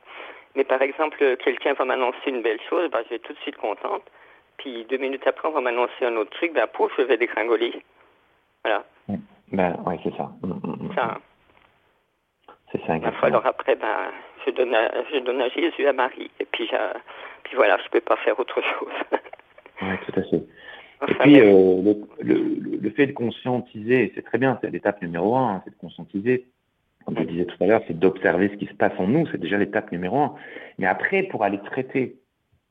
[0.55, 3.57] Mais par exemple, quelqu'un va m'annoncer une belle chose, bah, je vais tout de suite
[3.57, 4.05] contente.
[4.63, 7.83] Puis deux minutes après, on va m'annoncer un autre truc, ben pouf, je vais dégringoler.
[8.65, 8.85] Voilà.
[9.09, 9.17] Mm.
[9.51, 10.31] Ben, oui, c'est ça.
[10.43, 11.19] Mm, mm, ça.
[12.71, 13.25] C'est ça, exactement.
[13.25, 14.13] Alors après, ben,
[14.47, 16.71] je donne, à, je donne à Jésus, à Marie, et puis,
[17.43, 18.93] puis voilà, je ne peux pas faire autre chose.
[19.83, 20.45] oui, tout à fait.
[21.09, 25.37] et puis, euh, le, le, le, fait de conscientiser, c'est très bien, c'est l'étape numéro
[25.37, 26.47] un, hein, c'est de conscientiser.
[27.05, 29.41] Comme je disais tout à l'heure, c'est d'observer ce qui se passe en nous, c'est
[29.41, 30.35] déjà l'étape numéro un.
[30.79, 32.15] Mais après, pour aller traiter,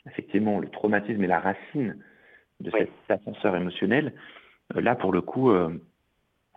[0.08, 1.98] effectivement, le traumatisme et la racine
[2.60, 4.14] de cet ascenseur émotionnel,
[4.76, 5.70] euh, là, pour le coup, euh,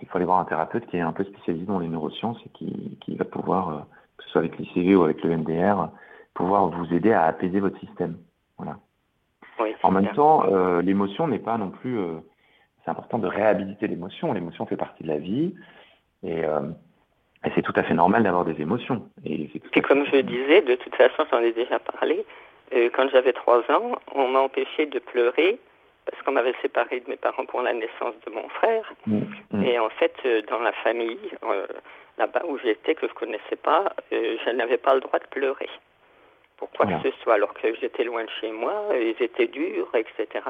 [0.02, 2.48] il faut aller voir un thérapeute qui est un peu spécialisé dans les neurosciences et
[2.50, 3.80] qui, qui va pouvoir, euh,
[4.18, 5.88] que ce soit avec l'ICV ou avec le MDR,
[6.35, 8.16] pouvoir vous aider à apaiser votre système.
[8.59, 8.78] Voilà.
[9.83, 11.98] en même temps, euh, l'émotion n'est pas non plus.
[11.98, 12.16] Euh,
[12.85, 14.33] c'est important de réhabiliter l'émotion.
[14.33, 15.54] L'émotion fait partie de la vie
[16.22, 19.09] et, et c'est tout à fait normal d'avoir des émotions.
[19.24, 22.26] Et, et comme je disais, de toute façon, j'en ai déjà parlé.
[22.94, 25.58] Quand j'avais trois ans, on m'a empêché de pleurer
[26.06, 28.92] parce qu'on m'avait séparé de mes parents pour la naissance de mon frère.
[29.06, 29.20] Mmh,
[29.52, 29.64] mmh.
[29.64, 31.66] Et en fait, euh, dans la famille, euh,
[32.18, 35.26] là-bas où j'étais, que je ne connaissais pas, euh, je n'avais pas le droit de
[35.26, 35.70] pleurer.
[36.56, 40.44] Pourquoi que ce soit, alors que j'étais loin de chez moi, ils étaient durs, etc.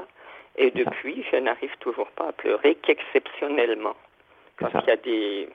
[0.56, 3.96] Et depuis, je n'arrive toujours pas à pleurer qu'exceptionnellement.
[4.58, 5.48] Quand il y a des,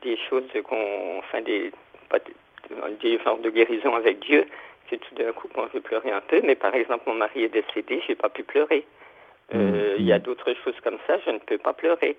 [0.00, 1.18] des choses qu'on.
[1.18, 1.72] Enfin, des,
[2.68, 4.46] des, des genres de guérison avec Dieu,
[4.90, 7.48] que tout d'un coup, bon, je pleurer un peu, mais par exemple, mon mari est
[7.48, 8.86] décédé, je n'ai pas pu pleurer.
[9.54, 12.16] Euh, il y a d'autres choses comme ça, je ne peux pas pleurer.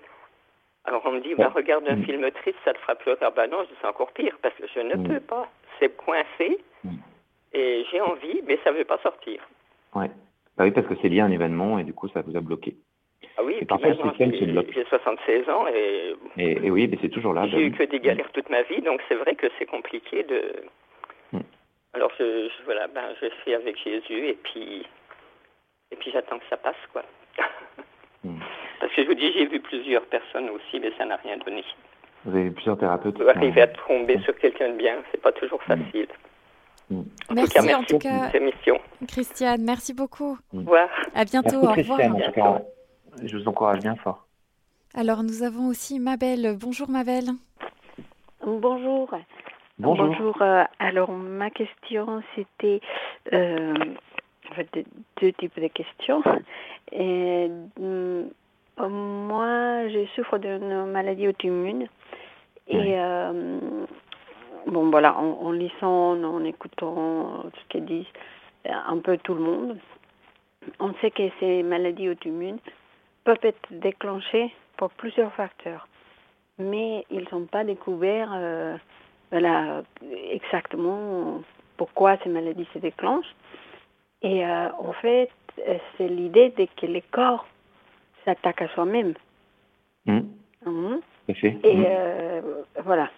[0.84, 3.18] Alors on me dit, bah, regarde un film triste, ça te fera pleurer.
[3.20, 5.48] Ah bah non, c'est encore pire, parce que je ne peux pas.
[5.78, 6.58] C'est coincé,
[7.52, 9.40] et j'ai envie, mais ça ne veut pas sortir.
[9.94, 10.10] Ouais.
[10.56, 12.40] Bah oui, parce que c'est lié à un événement, et du coup, ça vous a
[12.40, 12.76] bloqué.
[13.36, 16.14] Ah oui, j'ai 76 ans et...
[16.36, 16.70] et...
[16.70, 17.46] oui, mais c'est toujours là.
[17.46, 20.64] J'ai eu que des galères toute ma vie, donc c'est vrai que c'est compliqué de...
[21.94, 24.86] Alors je, voilà, ben, je suis avec Jésus et puis
[25.90, 27.02] et puis j'attends que ça passe quoi.
[28.22, 28.38] Hmm.
[28.80, 31.64] Parce que je vous dis, j'ai vu plusieurs personnes aussi, mais ça n'a rien donné.
[32.24, 33.20] Vous avez vu plusieurs thérapeutes.
[33.28, 35.84] Arriver à tomber sur quelqu'un de bien, c'est pas toujours hmm.
[35.84, 36.08] facile.
[36.90, 37.02] Hmm.
[37.32, 38.30] merci, en tout cas,
[39.06, 40.38] Christiane, merci beaucoup.
[40.52, 40.88] Au revoir.
[41.14, 41.56] À bientôt.
[41.56, 42.60] au revoir.
[43.22, 44.26] je vous encourage bien fort.
[44.94, 46.56] Alors nous avons aussi Mabel.
[46.58, 47.30] Bonjour Mabel.
[48.44, 49.08] Bonjour.
[49.82, 50.36] Bonjour.
[50.42, 52.82] Euh, alors, ma question, c'était
[53.32, 53.74] euh,
[55.20, 56.22] deux, types de questions.
[56.92, 58.24] Et, mm,
[58.78, 61.88] moi, je souffre d'une maladie auto-immune.
[62.68, 63.58] Et euh,
[64.66, 68.12] bon, voilà, en, lisant, en écoutant ce qu'ils disent
[68.66, 69.78] un peu tout le monde,
[70.78, 72.58] on sait que ces maladies auto-immunes
[73.24, 75.88] peuvent être déclenchées pour plusieurs facteurs.
[76.58, 78.78] Mais ils ne sont pas découverts
[79.30, 79.82] voilà,
[80.30, 81.42] exactement
[81.76, 83.34] pourquoi ces maladies se déclenchent.
[84.22, 85.30] Et en fait,
[85.96, 87.46] c'est l'idée de que le corps
[88.24, 89.14] s'attaque à soi-même.
[90.06, 90.20] Mmh.
[90.66, 90.96] Mmh.
[91.64, 92.42] Et mmh.
[92.84, 93.08] voilà.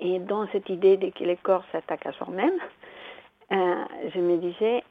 [0.00, 2.58] Et dans cette idée de que le corps s'attaque à soi-même,
[3.50, 4.82] je me disais,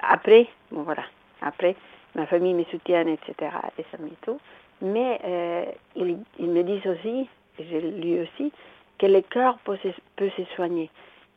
[0.00, 1.04] après, bon voilà,
[1.40, 1.76] après,
[2.14, 3.34] ma famille me soutient, etc.,
[3.78, 4.40] et ça me tout.
[4.82, 8.52] Mais euh, ils, me disent aussi, et j'ai lu aussi,
[8.98, 10.90] que le cœur peut se, peut se soigner.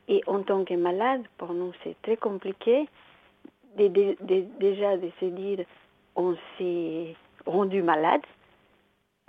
[0.07, 2.87] Et en tant que malade, pour nous, c'est très compliqué
[3.77, 4.15] de,
[4.59, 5.65] déjà de se dire
[6.15, 8.21] on s'est rendu malade,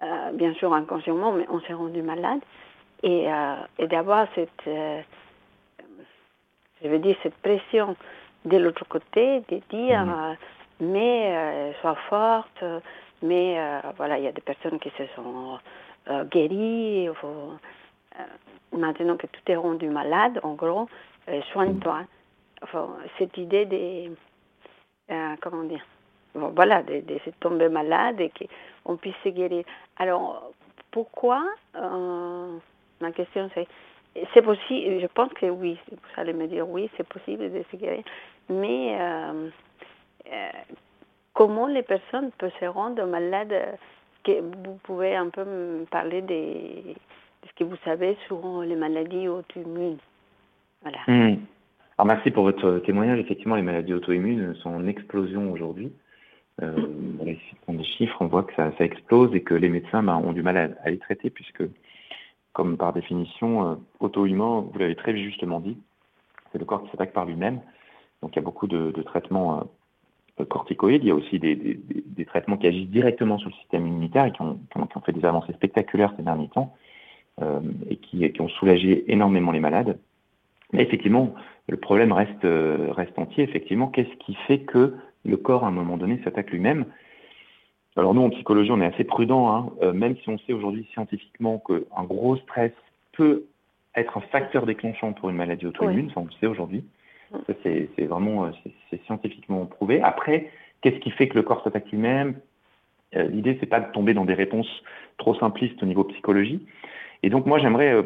[0.03, 2.41] euh, bien sûr inconsciemment, mais on s'est rendu malade,
[3.03, 4.63] et, euh, et d'avoir cette,
[6.83, 7.97] je veux dire, cette pression
[8.45, 10.37] de l'autre côté, de dire mmh
[10.81, 12.65] mais euh, sois forte,
[13.23, 15.59] mais euh, voilà, il y a des personnes qui se sont
[16.11, 17.09] euh, guéries.
[18.73, 20.89] maintenant que tout est rendu malade, en gros,
[21.53, 22.05] soigne-toi.
[22.63, 25.85] Enfin, cette idée de, comment dire,
[26.35, 28.31] voilà, de, se tomber malade et
[28.85, 29.65] qu'on puisse se guérir.
[29.97, 30.53] Alors,
[30.91, 31.45] pourquoi
[31.75, 33.67] Ma question c'est,
[34.35, 37.77] c'est possible, je pense que oui, vous allez me dire oui, c'est possible de se
[37.77, 38.05] guérir,
[38.49, 40.51] mais euh,
[41.33, 43.79] comment les personnes peuvent se rendre malades
[44.27, 46.95] Vous pouvez un peu me parler de,
[47.47, 49.99] ce que vous savez sur les maladies auto-immunes.
[50.83, 50.99] Voilà.
[51.07, 51.39] Hmm.
[51.99, 53.19] Alors merci pour votre témoignage.
[53.19, 55.93] Effectivement, les maladies auto-immunes sont en explosion aujourd'hui.
[56.63, 56.75] Euh,
[57.25, 60.33] si on des chiffres, on voit que ça, explose et que les médecins ben, ont
[60.33, 61.63] du mal à, les traiter puisque,
[62.53, 65.79] comme par définition, euh, auto-humain, vous l'avez très justement dit,
[66.53, 67.61] c'est le corps qui s'attaque par lui-même.
[68.23, 69.71] Donc il y a beaucoup de, traitements
[70.45, 71.79] corticoïdes, il y a aussi des,
[72.27, 74.59] traitements qui agissent directement sur le système immunitaire et qui ont,
[75.05, 76.77] fait des avancées spectaculaires ces derniers temps
[77.43, 79.99] euh, et qui, ont soulagé énormément les malades.
[80.73, 81.35] Mais effectivement,
[81.69, 83.43] le problème reste, euh, reste entier.
[83.43, 86.85] Effectivement, qu'est-ce qui fait que le corps, à un moment donné, s'attaque lui-même?
[87.97, 90.87] Alors nous, en psychologie, on est assez prudent, hein, euh, même si on sait aujourd'hui
[90.93, 92.73] scientifiquement qu'un gros stress
[93.13, 93.45] peut
[93.97, 96.85] être un facteur déclenchant pour une maladie auto-immune, ça on le sait aujourd'hui.
[97.63, 98.51] C'est vraiment euh,
[99.07, 100.01] scientifiquement prouvé.
[100.03, 102.41] Après, qu'est-ce qui fait que le corps s'attaque lui-même
[103.15, 104.83] euh, L'idée, c'est pas de tomber dans des réponses
[105.19, 106.67] trop simplistes au niveau psychologie.
[107.23, 108.03] Et donc, moi, j'aimerais euh,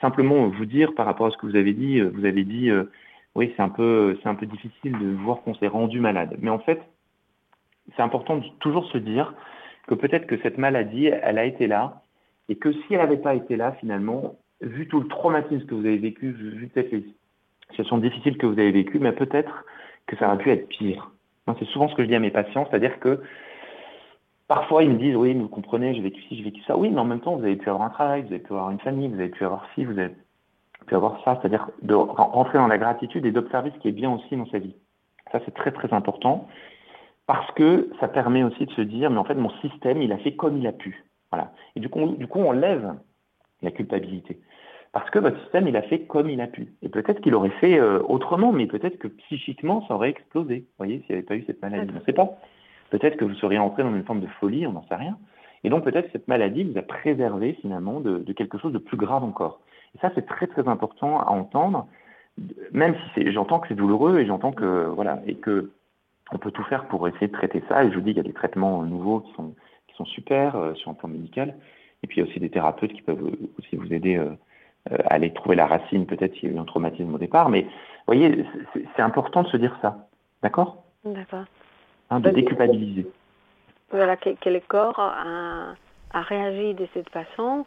[0.00, 2.00] simplement vous dire par rapport à ce que vous avez dit.
[2.00, 2.70] Vous avez dit,
[3.34, 6.36] oui, c'est un peu, c'est un peu difficile de voir qu'on s'est rendu malade.
[6.40, 6.80] Mais en fait,
[7.96, 9.34] c'est important de toujours se dire
[9.86, 12.02] que peut-être que cette maladie, elle a été là,
[12.48, 15.86] et que si elle n'avait pas été là, finalement, vu tout le traumatisme que vous
[15.86, 17.04] avez vécu, vu peut-être les
[17.78, 19.64] situation difficile que vous avez vécue, mais peut-être
[20.06, 21.10] que ça aurait pu être pire.
[21.58, 23.22] C'est souvent ce que je dis à mes patients, c'est-à-dire que
[24.48, 26.76] parfois ils me disent oui, vous comprenez, j'ai vécu ci, j'ai vécu ça.
[26.76, 28.70] Oui, mais en même temps, vous avez pu avoir un travail, vous avez pu avoir
[28.70, 30.14] une famille, vous avez pu avoir ci, vous avez
[30.86, 34.12] pu avoir ça, c'est-à-dire de rentrer dans la gratitude et d'observer ce qui est bien
[34.12, 34.74] aussi dans sa vie.
[35.32, 36.48] Ça, c'est très très important
[37.26, 40.18] parce que ça permet aussi de se dire, mais en fait, mon système, il a
[40.18, 41.04] fait comme il a pu.
[41.30, 41.52] Voilà.
[41.76, 42.94] Et du coup, du coup on lève
[43.62, 44.40] la culpabilité
[44.92, 46.72] parce que votre système, il a fait comme il a pu.
[46.82, 50.60] Et peut-être qu'il aurait fait euh, autrement, mais peut-être que psychiquement, ça aurait explosé.
[50.60, 51.90] Vous voyez, s'il n'y avait pas eu cette maladie.
[51.94, 52.38] On ne sait pas.
[52.90, 55.18] Peut-être que vous seriez entré dans une forme de folie, on n'en sait rien.
[55.64, 58.96] Et donc peut-être que cette maladie vous a préservé finalement de, quelque chose de plus
[58.96, 59.60] grave encore.
[59.94, 61.86] Et ça, c'est très très important à entendre,
[62.72, 65.72] même si j'entends que c'est douloureux et j'entends que voilà et que
[66.30, 67.84] on peut tout faire pour essayer de traiter ça.
[67.84, 70.90] Et je vous dis, il y a des traitements nouveaux qui sont super euh, sur
[70.90, 71.56] un plan médical.
[72.02, 74.30] Et puis il y a aussi des thérapeutes qui peuvent aussi vous aider euh,
[75.06, 78.14] aller trouver la racine, peut-être s'il y a eu un traumatisme au départ, mais vous
[78.14, 78.44] voyez,
[78.96, 80.08] c'est important de se dire ça,
[80.42, 80.84] d'accord?
[81.04, 81.44] D'accord.
[82.10, 83.06] Hein, de déculpabiliser.
[83.90, 85.74] Voilà, que, le corps a,
[86.12, 87.64] réagi de cette façon.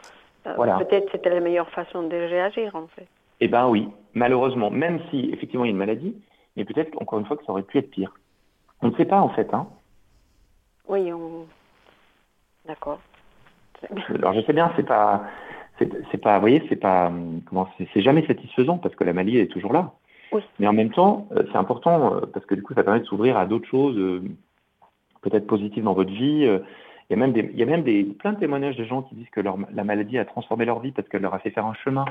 [0.47, 0.77] Euh, voilà.
[0.77, 3.07] Peut-être c'était la meilleure façon de réagir, en fait.
[3.39, 6.15] Eh bien oui, malheureusement, même si effectivement il y a une maladie,
[6.55, 8.13] mais peut-être encore une fois que ça aurait pu être pire.
[8.81, 9.51] On ne sait pas en fait.
[9.53, 9.67] Hein.
[10.88, 11.45] Oui, on...
[12.67, 12.99] d'accord.
[14.09, 15.24] Alors je sais bien, c'est pas,
[16.11, 17.11] c'est pas, vous voyez, c'est pas,
[17.45, 19.93] comment, c'est jamais satisfaisant parce que la maladie est toujours là.
[20.59, 23.05] Mais en même temps, euh, c'est important euh, parce que du coup, ça permet de
[23.05, 24.23] s'ouvrir à d'autres choses, euh,
[25.21, 26.43] peut-être positives dans votre vie.
[26.45, 29.01] Il y a même des, il y a même des, plein de témoignages de gens
[29.01, 31.51] qui disent que leur, la maladie a transformé leur vie parce qu'elle leur a fait
[31.51, 32.05] faire un chemin,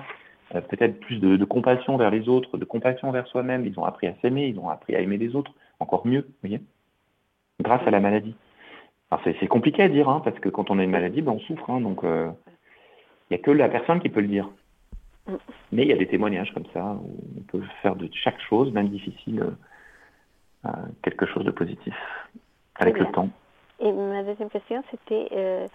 [0.52, 3.64] peut-être plus de, compassion vers les autres, de compassion vers soi-même.
[3.64, 6.48] Ils ont appris à s'aimer, ils ont appris à aimer les autres encore mieux, vous
[6.48, 6.60] voyez,
[7.60, 8.34] grâce à la maladie.
[9.24, 11.68] C'est compliqué à dire, hein, parce que quand on a une maladie, ben, on souffre,
[11.70, 12.04] hein, donc
[13.30, 14.48] il n'y a que la personne qui peut le dire.
[15.26, 15.34] Mm.
[15.72, 18.72] Mais il y a des témoignages comme ça, où on peut faire de chaque chose,
[18.72, 19.54] même difficile,
[20.66, 20.70] euh,
[21.02, 21.94] quelque chose de positif,
[22.76, 23.28] avec le temps.
[23.78, 25.66] Et ma deuxième question, c'était, euh,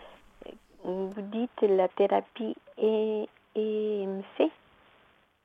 [0.84, 4.52] vous dites la thérapie EMC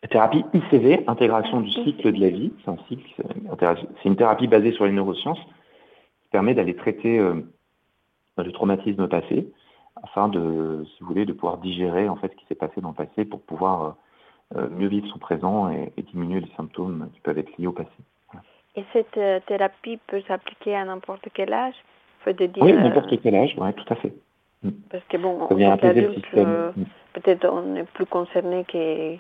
[0.02, 4.46] la thérapie ICV, intégration du cycle de la vie, c'est un cycle, c'est une thérapie
[4.46, 7.34] basée sur les neurosciences qui permet d'aller traiter euh,
[8.38, 9.46] le traumatisme passé
[10.02, 12.90] afin de, si vous voulez, de pouvoir digérer en fait ce qui s'est passé dans
[12.90, 13.96] le passé pour pouvoir
[14.56, 17.90] euh, mieux vivre son présent et, diminuer les symptômes qui peuvent être liés au passé.
[18.76, 21.74] Et cette euh, thérapie peut s'appliquer à n'importe quel âge?
[22.26, 24.12] Oui, n'importe quel âge, oui, tout à fait.
[24.62, 24.70] Mm.
[24.90, 26.84] Parce que bon, en tant qu'adulte, mm.
[27.14, 29.16] peut-être on est plus concerné que,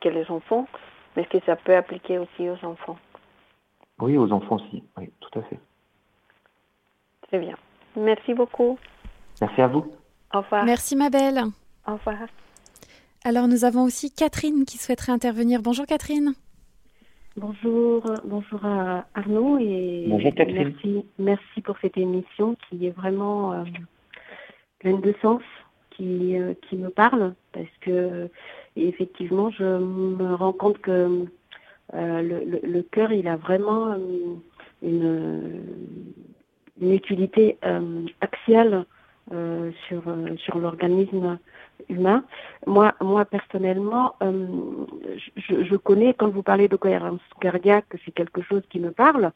[0.00, 0.66] que les enfants,
[1.14, 2.96] mais est-ce que ça peut appliquer aussi aux enfants?
[4.00, 5.58] Oui, aux enfants aussi, oui, tout à fait.
[7.28, 7.56] Très bien.
[7.96, 8.78] Merci beaucoup.
[9.40, 9.92] Merci à vous.
[10.34, 10.64] Au revoir.
[10.64, 11.42] Merci ma belle.
[11.86, 12.28] Au revoir.
[13.24, 15.62] Alors nous avons aussi Catherine qui souhaiterait intervenir.
[15.62, 16.34] Bonjour Catherine.
[17.36, 23.62] Bonjour, bonjour à Arnaud et bonjour, merci, merci pour cette émission qui est vraiment euh,
[24.80, 25.42] pleine de sens,
[25.90, 28.28] qui, euh, qui me parle parce que
[28.74, 31.26] effectivement je me rends compte que
[31.94, 33.94] euh, le, le, cœur il a vraiment
[34.82, 35.62] une,
[36.80, 37.56] une utilité
[38.20, 38.84] axiale
[39.88, 40.02] sur,
[40.38, 41.38] sur l'organisme
[41.88, 42.24] humain.
[42.66, 44.46] Moi, moi personnellement, euh,
[45.36, 49.32] je, je, connais, quand vous parlez de cohérence cardiaque, c'est quelque chose qui me parle.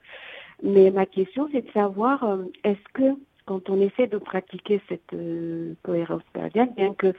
[0.62, 3.16] Mais ma question, c'est de savoir, euh, est-ce que
[3.46, 7.12] quand on essaie de pratiquer cette euh, cohérence cardiaque, bien que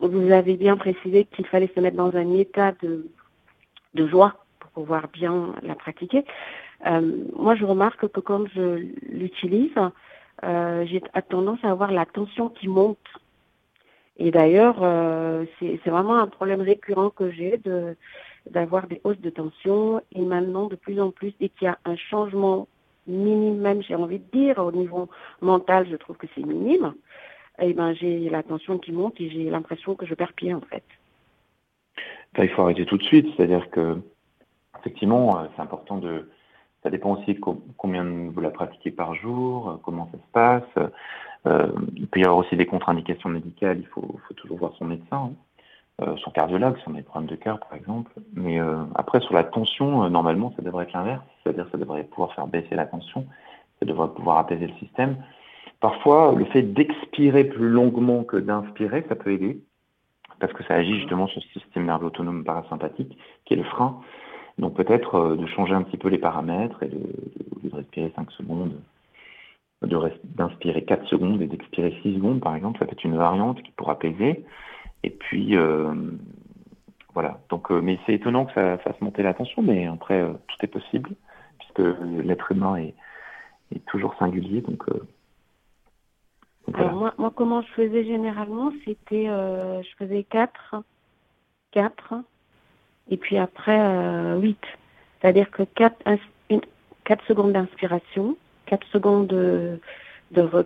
[0.00, 3.06] vous avez bien précisé qu'il fallait se mettre dans un état de,
[3.94, 6.24] de joie pour pouvoir bien la pratiquer,
[7.34, 9.72] moi je remarque que quand je l'utilise,
[10.86, 12.98] j'ai tendance à avoir la tension qui monte.
[14.16, 17.96] Et d'ailleurs, euh, c'est vraiment un problème récurrent que j'ai de
[18.50, 20.00] d'avoir des hausses de tension.
[20.12, 22.68] Et maintenant de plus en plus dès qu'il y a un changement
[23.06, 25.08] minime même j'ai envie de dire au niveau
[25.42, 26.94] mental je trouve que c'est minime
[27.58, 30.54] et eh ben j'ai la tension qui monte et j'ai l'impression que je perds pied
[30.54, 30.84] en fait.
[32.38, 33.28] Il faut arrêter tout de suite.
[33.36, 33.98] C'est-à-dire que
[34.80, 36.28] effectivement euh, c'est important de
[36.84, 37.40] ça dépend aussi de
[37.76, 40.90] combien vous la pratiquez par jour euh, comment ça se passe
[41.46, 45.30] euh, il peut y avoir aussi des contre-indications médicales, il faut, toujours voir son médecin,
[45.30, 45.32] hein.
[46.00, 48.10] euh, son cardiologue, si on a des problèmes de cœur par exemple.
[48.32, 48.58] Mais
[48.94, 52.74] après, sur la tension, normalement, ça devrait être l'inverse, c'est-à-dire ça devrait pouvoir faire baisser
[52.74, 53.26] la tension,
[53.78, 55.18] ça devrait pouvoir apaiser le système.
[55.80, 59.60] Parfois, le fait d'expirer plus longuement que d'inspirer, ça peut aider,
[60.40, 64.00] parce que ça agit justement sur le système nerveux autonome parasympathique, qui est le frein.
[64.58, 68.30] Donc peut-être de changer un petit peu les paramètres et de, de, de respirer 5
[68.32, 68.74] secondes,
[69.82, 73.72] d'inspirer 4 secondes et d'expirer 6 secondes, par exemple, ça peut être une variante qui
[73.72, 74.44] pourra apaiser.
[75.02, 75.94] Et puis, euh,
[77.12, 77.40] voilà.
[77.50, 80.56] Donc, euh, mais c'est étonnant que ça fasse monter la tension, mais après, euh, tout
[80.62, 81.10] est possible,
[81.58, 81.82] puisque
[82.24, 82.94] l'être humain est,
[83.74, 84.60] est, toujours singulier.
[84.62, 84.84] Donc,
[86.68, 90.76] moi, moi, comment je faisais généralement, c'était, je faisais 4,
[91.72, 92.14] 4,
[93.10, 93.78] et puis après
[94.36, 94.58] 8.
[95.20, 95.96] C'est-à-dire que 4,
[97.04, 98.36] 4 secondes d'inspiration,
[98.66, 99.78] 4 secondes de,
[100.32, 100.64] de,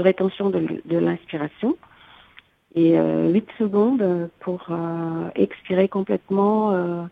[0.00, 1.76] rétention de, de l'inspiration
[2.74, 7.02] et euh, 8 secondes pour euh, expirer complètement euh,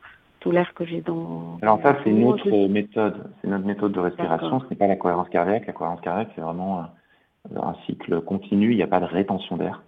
[0.40, 1.58] tout l'air que j'ai dans.
[1.62, 4.60] Alors ça, c'est notre méthode, c'est notre méthode de respiration.
[4.60, 5.66] Ce n'est pas la cohérence cardiaque.
[5.66, 6.84] La cohérence cardiaque, c'est vraiment
[7.56, 8.72] un, cycle continu.
[8.72, 9.82] Il n'y a pas de rétention d'air.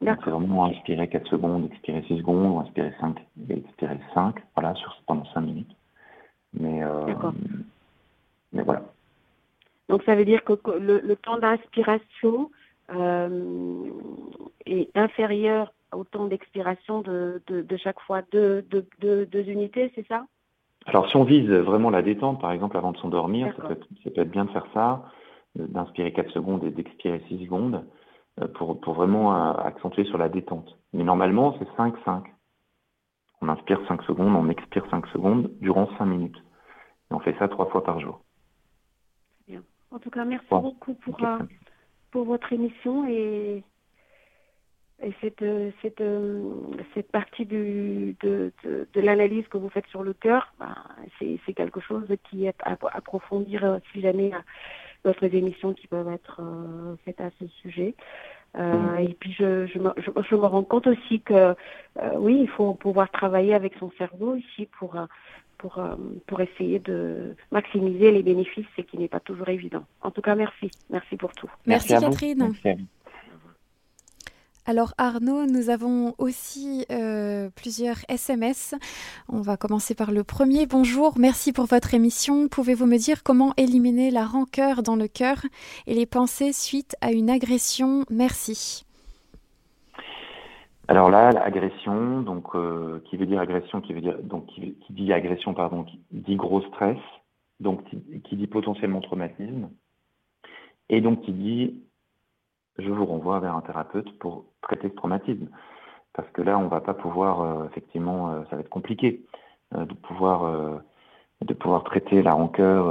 [0.00, 3.18] C'est vraiment inspirer 4 secondes, expirer 6 secondes, inspirer 5,
[3.50, 5.76] expirer 5, voilà, sur, pendant 5 minutes.
[6.54, 7.14] Mais, euh,
[8.52, 8.82] mais voilà.
[9.88, 12.50] Donc ça veut dire que le, temps d'inspiration
[12.94, 13.90] euh,
[14.64, 17.42] est inférieur au temps d'expiration de,
[17.76, 18.22] chaque fois.
[18.32, 18.64] Deux,
[19.32, 20.24] unités, c'est ça?
[20.86, 24.30] Alors si on vise vraiment la détente, par exemple avant de s'endormir, ça, peut être
[24.30, 25.04] bien de faire ça,
[25.56, 27.84] d'inspirer 4 secondes et d'expirer 6 secondes
[28.40, 30.76] euh, pour, vraiment euh, accentuer sur la détente.
[30.92, 32.22] Mais normalement, c'est 5-5.
[33.42, 36.36] On inspire 5 secondes, on expire 5 secondes durant 5 minutes.
[37.10, 38.20] Et on fait ça trois fois par jour.
[39.92, 41.38] En tout cas, merci beaucoup pour, euh,
[42.12, 43.64] pour votre émission et,
[45.02, 45.44] et cette,
[45.82, 46.02] cette,
[46.94, 50.54] cette partie du, de, de, l'analyse que vous faites sur le cœur.
[50.60, 50.76] Ben,
[51.18, 54.30] c'est quelque chose qui est à approfondir si jamais
[55.04, 57.94] d'autres émissions qui peuvent être euh, faites à ce sujet.
[58.58, 61.54] Euh, et puis je, je, me, je, me rends compte aussi que
[62.16, 64.96] oui, il faut pouvoir travailler avec son cerveau ici pour
[65.60, 65.94] pour, euh,
[66.26, 69.84] pour essayer de maximiser les bénéfices, ce qui n'est pas toujours évident.
[70.02, 70.70] En tout cas, merci.
[70.88, 71.50] Merci pour tout.
[71.66, 72.52] Merci, Catherine.
[74.70, 78.76] Alors Arnaud, nous avons aussi euh, plusieurs SMS.
[79.28, 80.66] On va commencer par le premier.
[80.68, 82.46] Bonjour, merci pour votre émission.
[82.46, 85.38] Pouvez-vous me dire comment éliminer la rancœur dans le cœur
[85.88, 88.04] et les pensées suite à une agression?
[88.10, 88.86] Merci.
[90.86, 92.52] Alors là, l'agression, donc
[93.06, 94.18] qui veut dire agression, qui veut dire
[94.54, 96.98] qui, dit agression, pardon, qui dit gros stress,
[97.58, 97.82] donc
[98.22, 99.68] qui dit potentiellement traumatisme,
[100.88, 101.82] et donc qui dit
[102.80, 105.48] je vous renvoie vers un thérapeute pour traiter ce traumatisme.
[106.12, 109.22] Parce que là, on va pas pouvoir, euh, effectivement, euh, ça va être compliqué
[109.74, 110.80] euh, de pouvoir
[111.40, 112.84] de pouvoir traiter la rancœur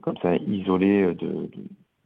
[0.00, 1.48] comme ça, isolé de,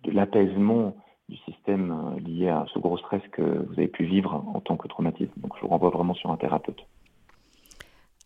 [0.05, 0.95] de l'apaisement
[1.31, 4.89] du système lié à ce gros stress que vous avez pu vivre en tant que
[4.89, 5.33] traumatisme.
[5.39, 6.85] Donc, je vous renvoie vraiment sur un thérapeute.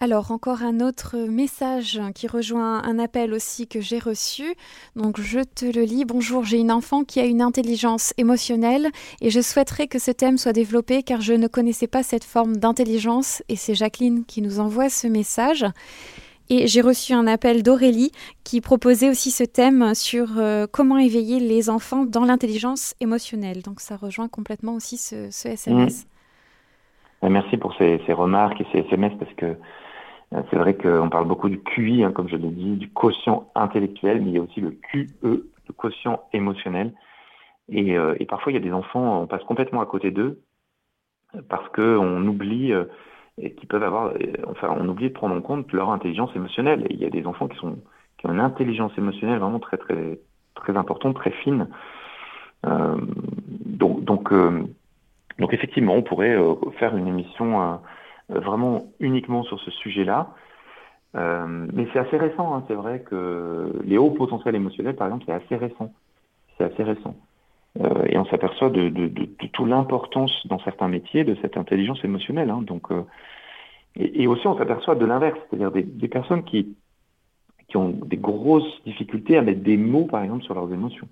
[0.00, 4.54] Alors encore un autre message qui rejoint un appel aussi que j'ai reçu.
[4.96, 6.04] Donc je te le lis.
[6.04, 8.88] Bonjour, j'ai une enfant qui a une intelligence émotionnelle
[9.20, 12.56] et je souhaiterais que ce thème soit développé car je ne connaissais pas cette forme
[12.56, 15.64] d'intelligence et c'est Jacqueline qui nous envoie ce message.
[16.50, 18.10] Et j'ai reçu un appel d'Aurélie
[18.42, 23.62] qui proposait aussi ce thème sur euh, comment éveiller les enfants dans l'intelligence émotionnelle.
[23.62, 26.04] Donc ça rejoint complètement aussi ce, SMS.
[27.22, 27.28] Mmh.
[27.28, 29.56] Merci pour ces, remarques et ces SMS parce que
[30.50, 34.20] c'est vrai qu'on parle beaucoup du QI, hein, comme je l'ai dit, du quotient intellectuel,
[34.20, 36.92] mais il y a aussi le QE, le quotient émotionnel.
[37.68, 40.40] Et, euh, et parfois, il y a des enfants, on passe complètement à côté d'eux
[41.48, 42.84] parce qu'on oublie euh,
[43.38, 44.12] et qui peuvent avoir,
[44.46, 46.86] enfin, on oublie de prendre en compte leur intelligence émotionnelle.
[46.88, 47.78] Et il y a des enfants qui sont
[48.18, 50.20] qui ont une intelligence émotionnelle vraiment très très
[50.54, 51.68] très importante, très fine.
[52.66, 52.96] Euh,
[53.66, 54.32] donc donc
[55.38, 56.36] donc effectivement, on pourrait
[56.78, 57.74] faire une émission euh,
[58.28, 60.34] vraiment uniquement sur ce sujet-là.
[61.16, 62.64] Euh, mais c'est assez récent, hein.
[62.66, 65.92] c'est vrai que les hauts potentiels émotionnels, par exemple, c'est assez récent.
[66.56, 67.14] C'est assez récent.
[67.80, 72.04] Euh, et on s'aperçoit de, de, de, de l'importance dans certains métiers de cette intelligence
[72.04, 72.50] émotionnelle.
[72.50, 72.62] Hein.
[72.62, 73.02] Donc, euh,
[73.96, 76.76] et, et, aussi, on s'aperçoit de l'inverse, c'est-à-dire des, des, personnes qui,
[77.68, 81.08] qui ont des grosses difficultés à mettre des mots, par exemple, sur leurs émotions,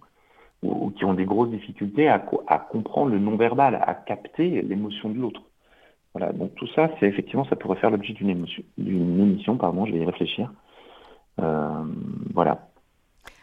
[0.63, 5.11] ou, ou qui ont des grosses difficultés à, à comprendre le non-verbal, à capter l'émotion
[5.11, 5.43] de l'autre.
[6.15, 9.87] Voilà, donc tout ça, c'est effectivement, ça pourrait faire l'objet d'une émission, d'une émission, pardon,
[9.87, 10.53] je vais y réfléchir.
[11.41, 11.85] Euh,
[12.35, 12.69] voilà.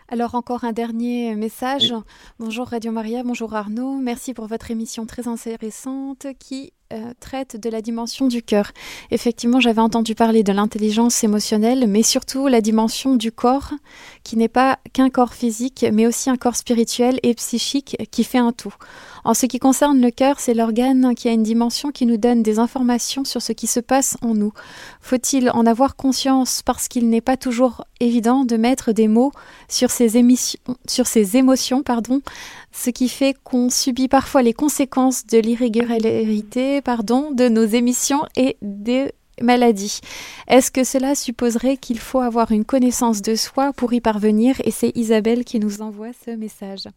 [0.08, 1.94] Alors encore un dernier message.
[2.40, 4.00] Bonjour Radio Maria, bonjour Arnaud.
[4.00, 8.72] Merci pour votre émission très intéressante qui euh, traite de la dimension du cœur.
[9.12, 13.74] Effectivement, j'avais entendu parler de l'intelligence émotionnelle, mais surtout la dimension du corps,
[14.24, 18.40] qui n'est pas qu'un corps physique, mais aussi un corps spirituel et psychique qui fait
[18.40, 18.74] un tout.
[19.24, 22.42] En ce qui concerne le cœur, c'est l'organe qui a une dimension qui nous donne
[22.42, 24.54] des informations sur ce qui se passe en nous.
[25.02, 29.32] Faut-il en avoir conscience parce qu'il n'est pas toujours évident de mettre des mots
[29.68, 32.22] sur ces, émissions, sur ces émotions, pardon,
[32.72, 38.58] ce qui fait qu'on subit parfois les conséquences de l'irrégularité pardon, de nos émissions et
[38.62, 39.12] des
[39.42, 40.02] maladies.
[40.48, 44.56] Est-ce que cela supposerait qu'il faut avoir une connaissance de soi pour y parvenir?
[44.66, 46.88] Et c'est Isabelle qui nous envoie ce message.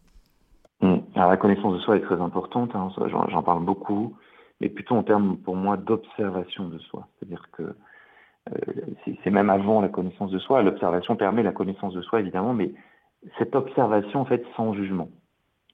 [0.81, 0.97] Hmm.
[1.15, 4.15] Alors, la connaissance de soi est très importante, hein, j'en parle beaucoup,
[4.59, 7.07] mais plutôt en termes pour moi d'observation de soi.
[7.17, 7.63] C'est-à-dire que
[8.49, 8.55] euh,
[9.23, 10.61] c'est même avant la connaissance de soi.
[10.61, 12.73] L'observation permet la connaissance de soi, évidemment, mais
[13.37, 15.07] cette observation, en fait, sans jugement.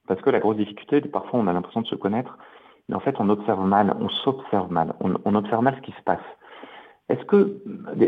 [0.10, 2.40] Parce que la grosse difficulté, parfois on a l'impression de se connaître,
[2.90, 6.02] mais en fait on observe mal, on s'observe mal, on, observe mal ce qui se
[6.02, 6.26] passe.
[7.10, 7.62] Est-ce que,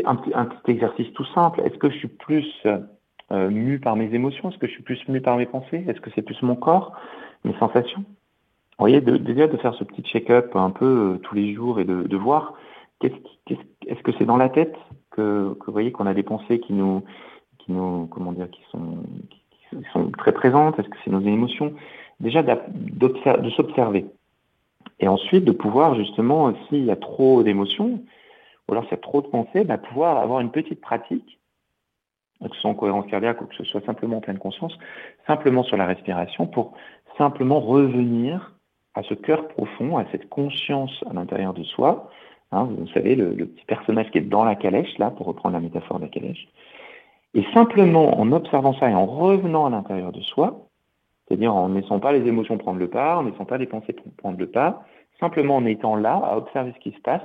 [0.04, 4.50] un, petit exercice tout simple, est-ce que je suis plus euh, mu par mes émotions?
[4.50, 5.84] Est-ce que je suis plus mu par mes pensées?
[5.86, 6.92] Est-ce que c'est plus mon corps,
[7.44, 8.00] mes sensations?
[8.00, 10.84] Vous voyez, déjà de faire ce petit check-up un peu
[11.14, 12.54] euh, tous les jours et de, voir,
[13.00, 13.14] est-ce
[13.86, 14.74] est-ce que c'est dans la tête
[15.12, 17.04] que, vous voyez qu'on a des pensées qui nous,
[17.68, 19.04] comment dire, qui sont,
[19.92, 21.74] sont très présentes Est-ce que c'est nos émotions?
[22.20, 24.06] Déjà de s'observer.
[25.00, 28.00] Et ensuite de pouvoir justement, s'il y a trop d'émotions,
[28.68, 31.38] ou alors s'il y a trop de pensées, bah, pouvoir avoir une petite pratique,
[32.40, 34.76] que ce soit en cohérence cardiaque ou que ce soit simplement en pleine conscience,
[35.26, 36.74] simplement sur la respiration, pour
[37.18, 38.54] simplement revenir
[38.94, 42.10] à ce cœur profond, à cette conscience à l'intérieur de soi.
[42.50, 45.60] Hein, vous savez, le, petit personnage qui est dans la calèche, là, pour reprendre la
[45.60, 46.46] métaphore de la calèche,
[47.34, 50.68] et simplement en observant ça et en revenant à l'intérieur de soi,
[51.26, 53.66] c'est-à-dire en ne laissant pas les émotions prendre le pas, en ne laissant pas les
[53.66, 54.84] pensées prendre le pas,
[55.20, 57.22] simplement en étant là à observer ce qui se passe,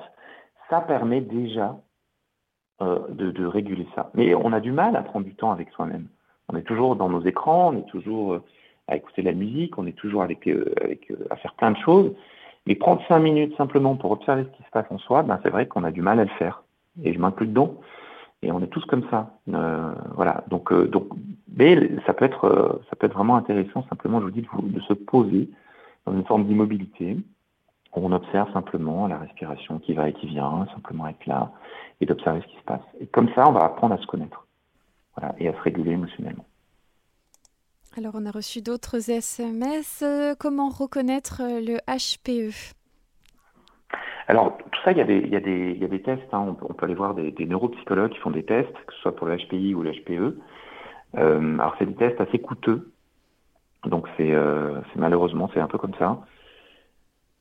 [0.69, 1.77] ça permet déjà
[2.81, 4.11] euh, de, de, réguler ça.
[4.13, 6.07] Mais on a du mal à prendre du temps avec soi-même.
[6.49, 8.43] On est toujours dans nos écrans, on est toujours euh,
[8.87, 11.71] à écouter de la musique, on est toujours avec, euh, avec euh, à faire plein
[11.71, 12.13] de choses.
[12.65, 15.49] Mais prendre cinq minutes simplement pour observer ce qui se passe en soi, ben c'est
[15.49, 16.63] vrai qu'on a du mal à le faire.
[17.03, 17.75] Et je m'inclus dedans.
[18.43, 19.37] Et on est tous comme ça.
[19.49, 20.43] Euh, voilà.
[20.47, 21.07] Donc, euh, donc,
[21.55, 23.85] mais ça peut être, euh, ça peut être vraiment intéressant.
[23.89, 25.49] Simplement, je vous dis de, se poser
[26.05, 27.17] dans une forme d'immobilité.
[27.93, 31.51] On observe simplement la respiration qui va et qui vient, simplement être là
[31.99, 32.81] et d'observer ce qui se passe.
[32.99, 34.45] Et comme ça, on va apprendre à se connaître,
[35.15, 36.45] voilà, et à se réguler émotionnellement.
[37.97, 40.03] Alors, on a reçu d'autres SMS.
[40.37, 42.76] Comment reconnaître le HPE
[44.27, 46.01] Alors, tout ça, il y a des, il y a des, il y a des
[46.01, 46.33] tests.
[46.33, 46.55] Hein.
[46.61, 49.27] On, peut aller voir des, des, neuropsychologues qui font des tests, que ce soit pour
[49.27, 50.37] le HPI ou le HPE.
[51.17, 52.91] Euh, alors, c'est des tests assez coûteux.
[53.85, 56.19] Donc, c'est euh, malheureusement, c'est un peu comme ça.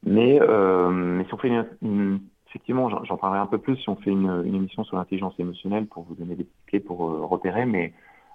[0.05, 1.49] Mais, euh, mais si on fait
[1.83, 5.35] une, effectivement, j'en parlerai un peu plus si on fait une, une émission sur l'intelligence
[5.41, 7.67] émotionnelle pour vous donner des clés pour euh, repérer.
[7.67, 7.93] Mais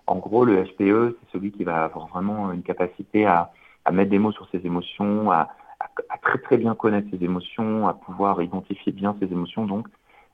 [0.08, 3.52] en gros, le HPE, c'est celui qui va avoir vraiment une capacité à,
[3.86, 5.48] à mettre des mots sur ses émotions, à,
[6.10, 9.88] à, très très bien connaître ses émotions, à pouvoir identifier bien ses émotions, donc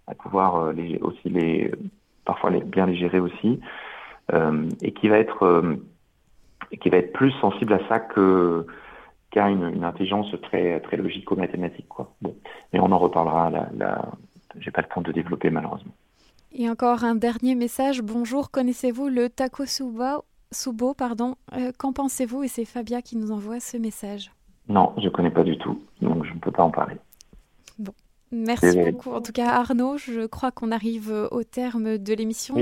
[0.08, 1.72] à pouvoir euh, aussi les
[2.26, 3.60] parfois bien les gérer aussi,
[4.34, 5.76] euh, et qui va être euh,
[6.82, 8.66] qui va être plus sensible à ça que
[9.32, 12.14] qu'à une, une, intelligence très très logico-mathématique quoi.
[12.22, 12.36] Bon,
[12.74, 13.50] mais on en reparlera.
[13.50, 14.06] Là, là
[14.60, 15.94] j'ai pas le temps de développer malheureusement.
[16.54, 18.02] Et encore un dernier message.
[18.02, 21.36] Bonjour, connaissez-vous le takosuba Subo, pardon.
[21.78, 22.44] Qu'en pensez-vous?
[22.44, 24.32] Et c'est Fabia qui nous envoie ce message.
[24.70, 26.96] Non, je ne connais pas du tout, donc je ne peux pas en parler.
[27.80, 27.94] Bon.
[28.32, 29.12] Merci beaucoup.
[29.12, 32.56] En tout cas, Arnaud, je crois qu'on arrive au terme de l'émission.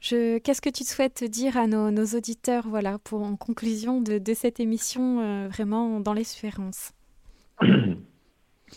[0.00, 5.20] Qu'est-ce que tu souhaites dire à nos, auditeurs voilà, pour, en conclusion de, cette émission,
[5.20, 6.92] euh, vraiment dans l'espérance?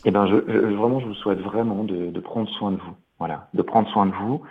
[0.06, 2.96] Eh ben, je, vraiment, je vous souhaite vraiment de, prendre soin de vous.
[3.20, 4.42] Voilà, de prendre soin de vous.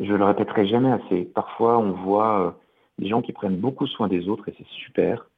[0.00, 1.24] Je le répéterai jamais assez.
[1.24, 2.50] Parfois, on voit euh,
[2.98, 5.28] des gens qui prennent beaucoup soin des autres et c'est super.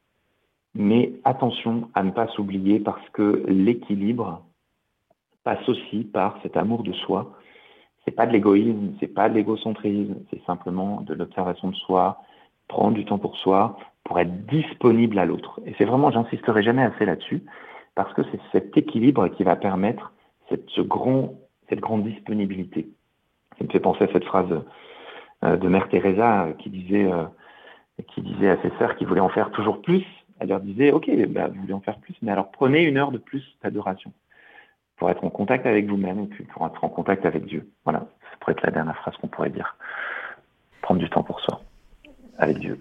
[0.75, 4.43] Mais attention à ne pas s'oublier parce que l'équilibre
[5.43, 7.33] passe aussi par cet amour de soi.
[8.05, 12.23] C'est pas de l'égoïsme, c'est pas de l'égocentrisme, c'est simplement de l'observation de soi,
[12.69, 15.61] prendre du temps pour soi, pour être disponible à l'autre.
[15.67, 17.43] Et c'est vraiment, j'insisterai jamais assez là-dessus,
[17.95, 20.13] parce que c'est cet équilibre qui va permettre
[20.49, 21.35] cette, ce grand,
[21.69, 22.89] cette grande disponibilité.
[23.59, 24.63] Ça me fait penser à cette phrase
[25.45, 27.25] euh, de Mère Teresa euh, qui disait, euh,
[28.15, 30.05] qui disait à ses sœurs qu'il voulait en faire toujours plus
[30.41, 33.13] elle leur disait, OK, bah, vous voulez en faire plus, mais alors prenez une heure
[33.13, 34.13] de plus d'adoration
[34.97, 37.71] pour être en contact avec vous-même et puis pour être en contact avec Dieu.
[37.85, 39.77] Voilà, ça pourrait être la dernière phrase qu'on pourrait dire.
[40.83, 41.61] Prendre du temps pour soi,
[42.39, 42.79] avec Dieu.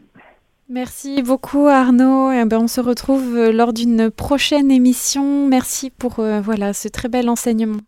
[0.70, 2.32] Merci beaucoup Arnaud.
[2.32, 5.47] Et eh ben, on se retrouve euh, lors d'une prochaine émission.
[5.47, 7.80] Merci pour euh, voilà ce très bel enseignement.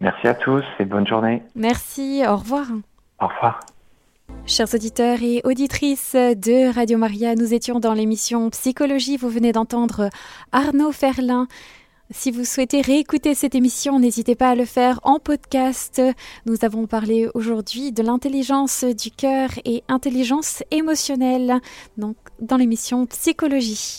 [0.00, 1.42] Merci à tous et bonne journée.
[1.54, 2.66] Merci, au revoir.
[3.20, 3.60] Au revoir.
[4.46, 9.16] Chers auditeurs et auditrices de Radio Maria, nous étions dans l'émission Psychologie.
[9.16, 10.10] Vous venez d'entendre
[10.52, 11.46] Arnaud Ferlin.
[12.10, 16.02] Si vous souhaitez réécouter cette émission, n'hésitez pas à le faire en podcast.
[16.46, 21.60] Nous avons parlé aujourd'hui de l'intelligence du cœur et intelligence émotionnelle,
[21.96, 23.98] donc dans l'émission Psychologie.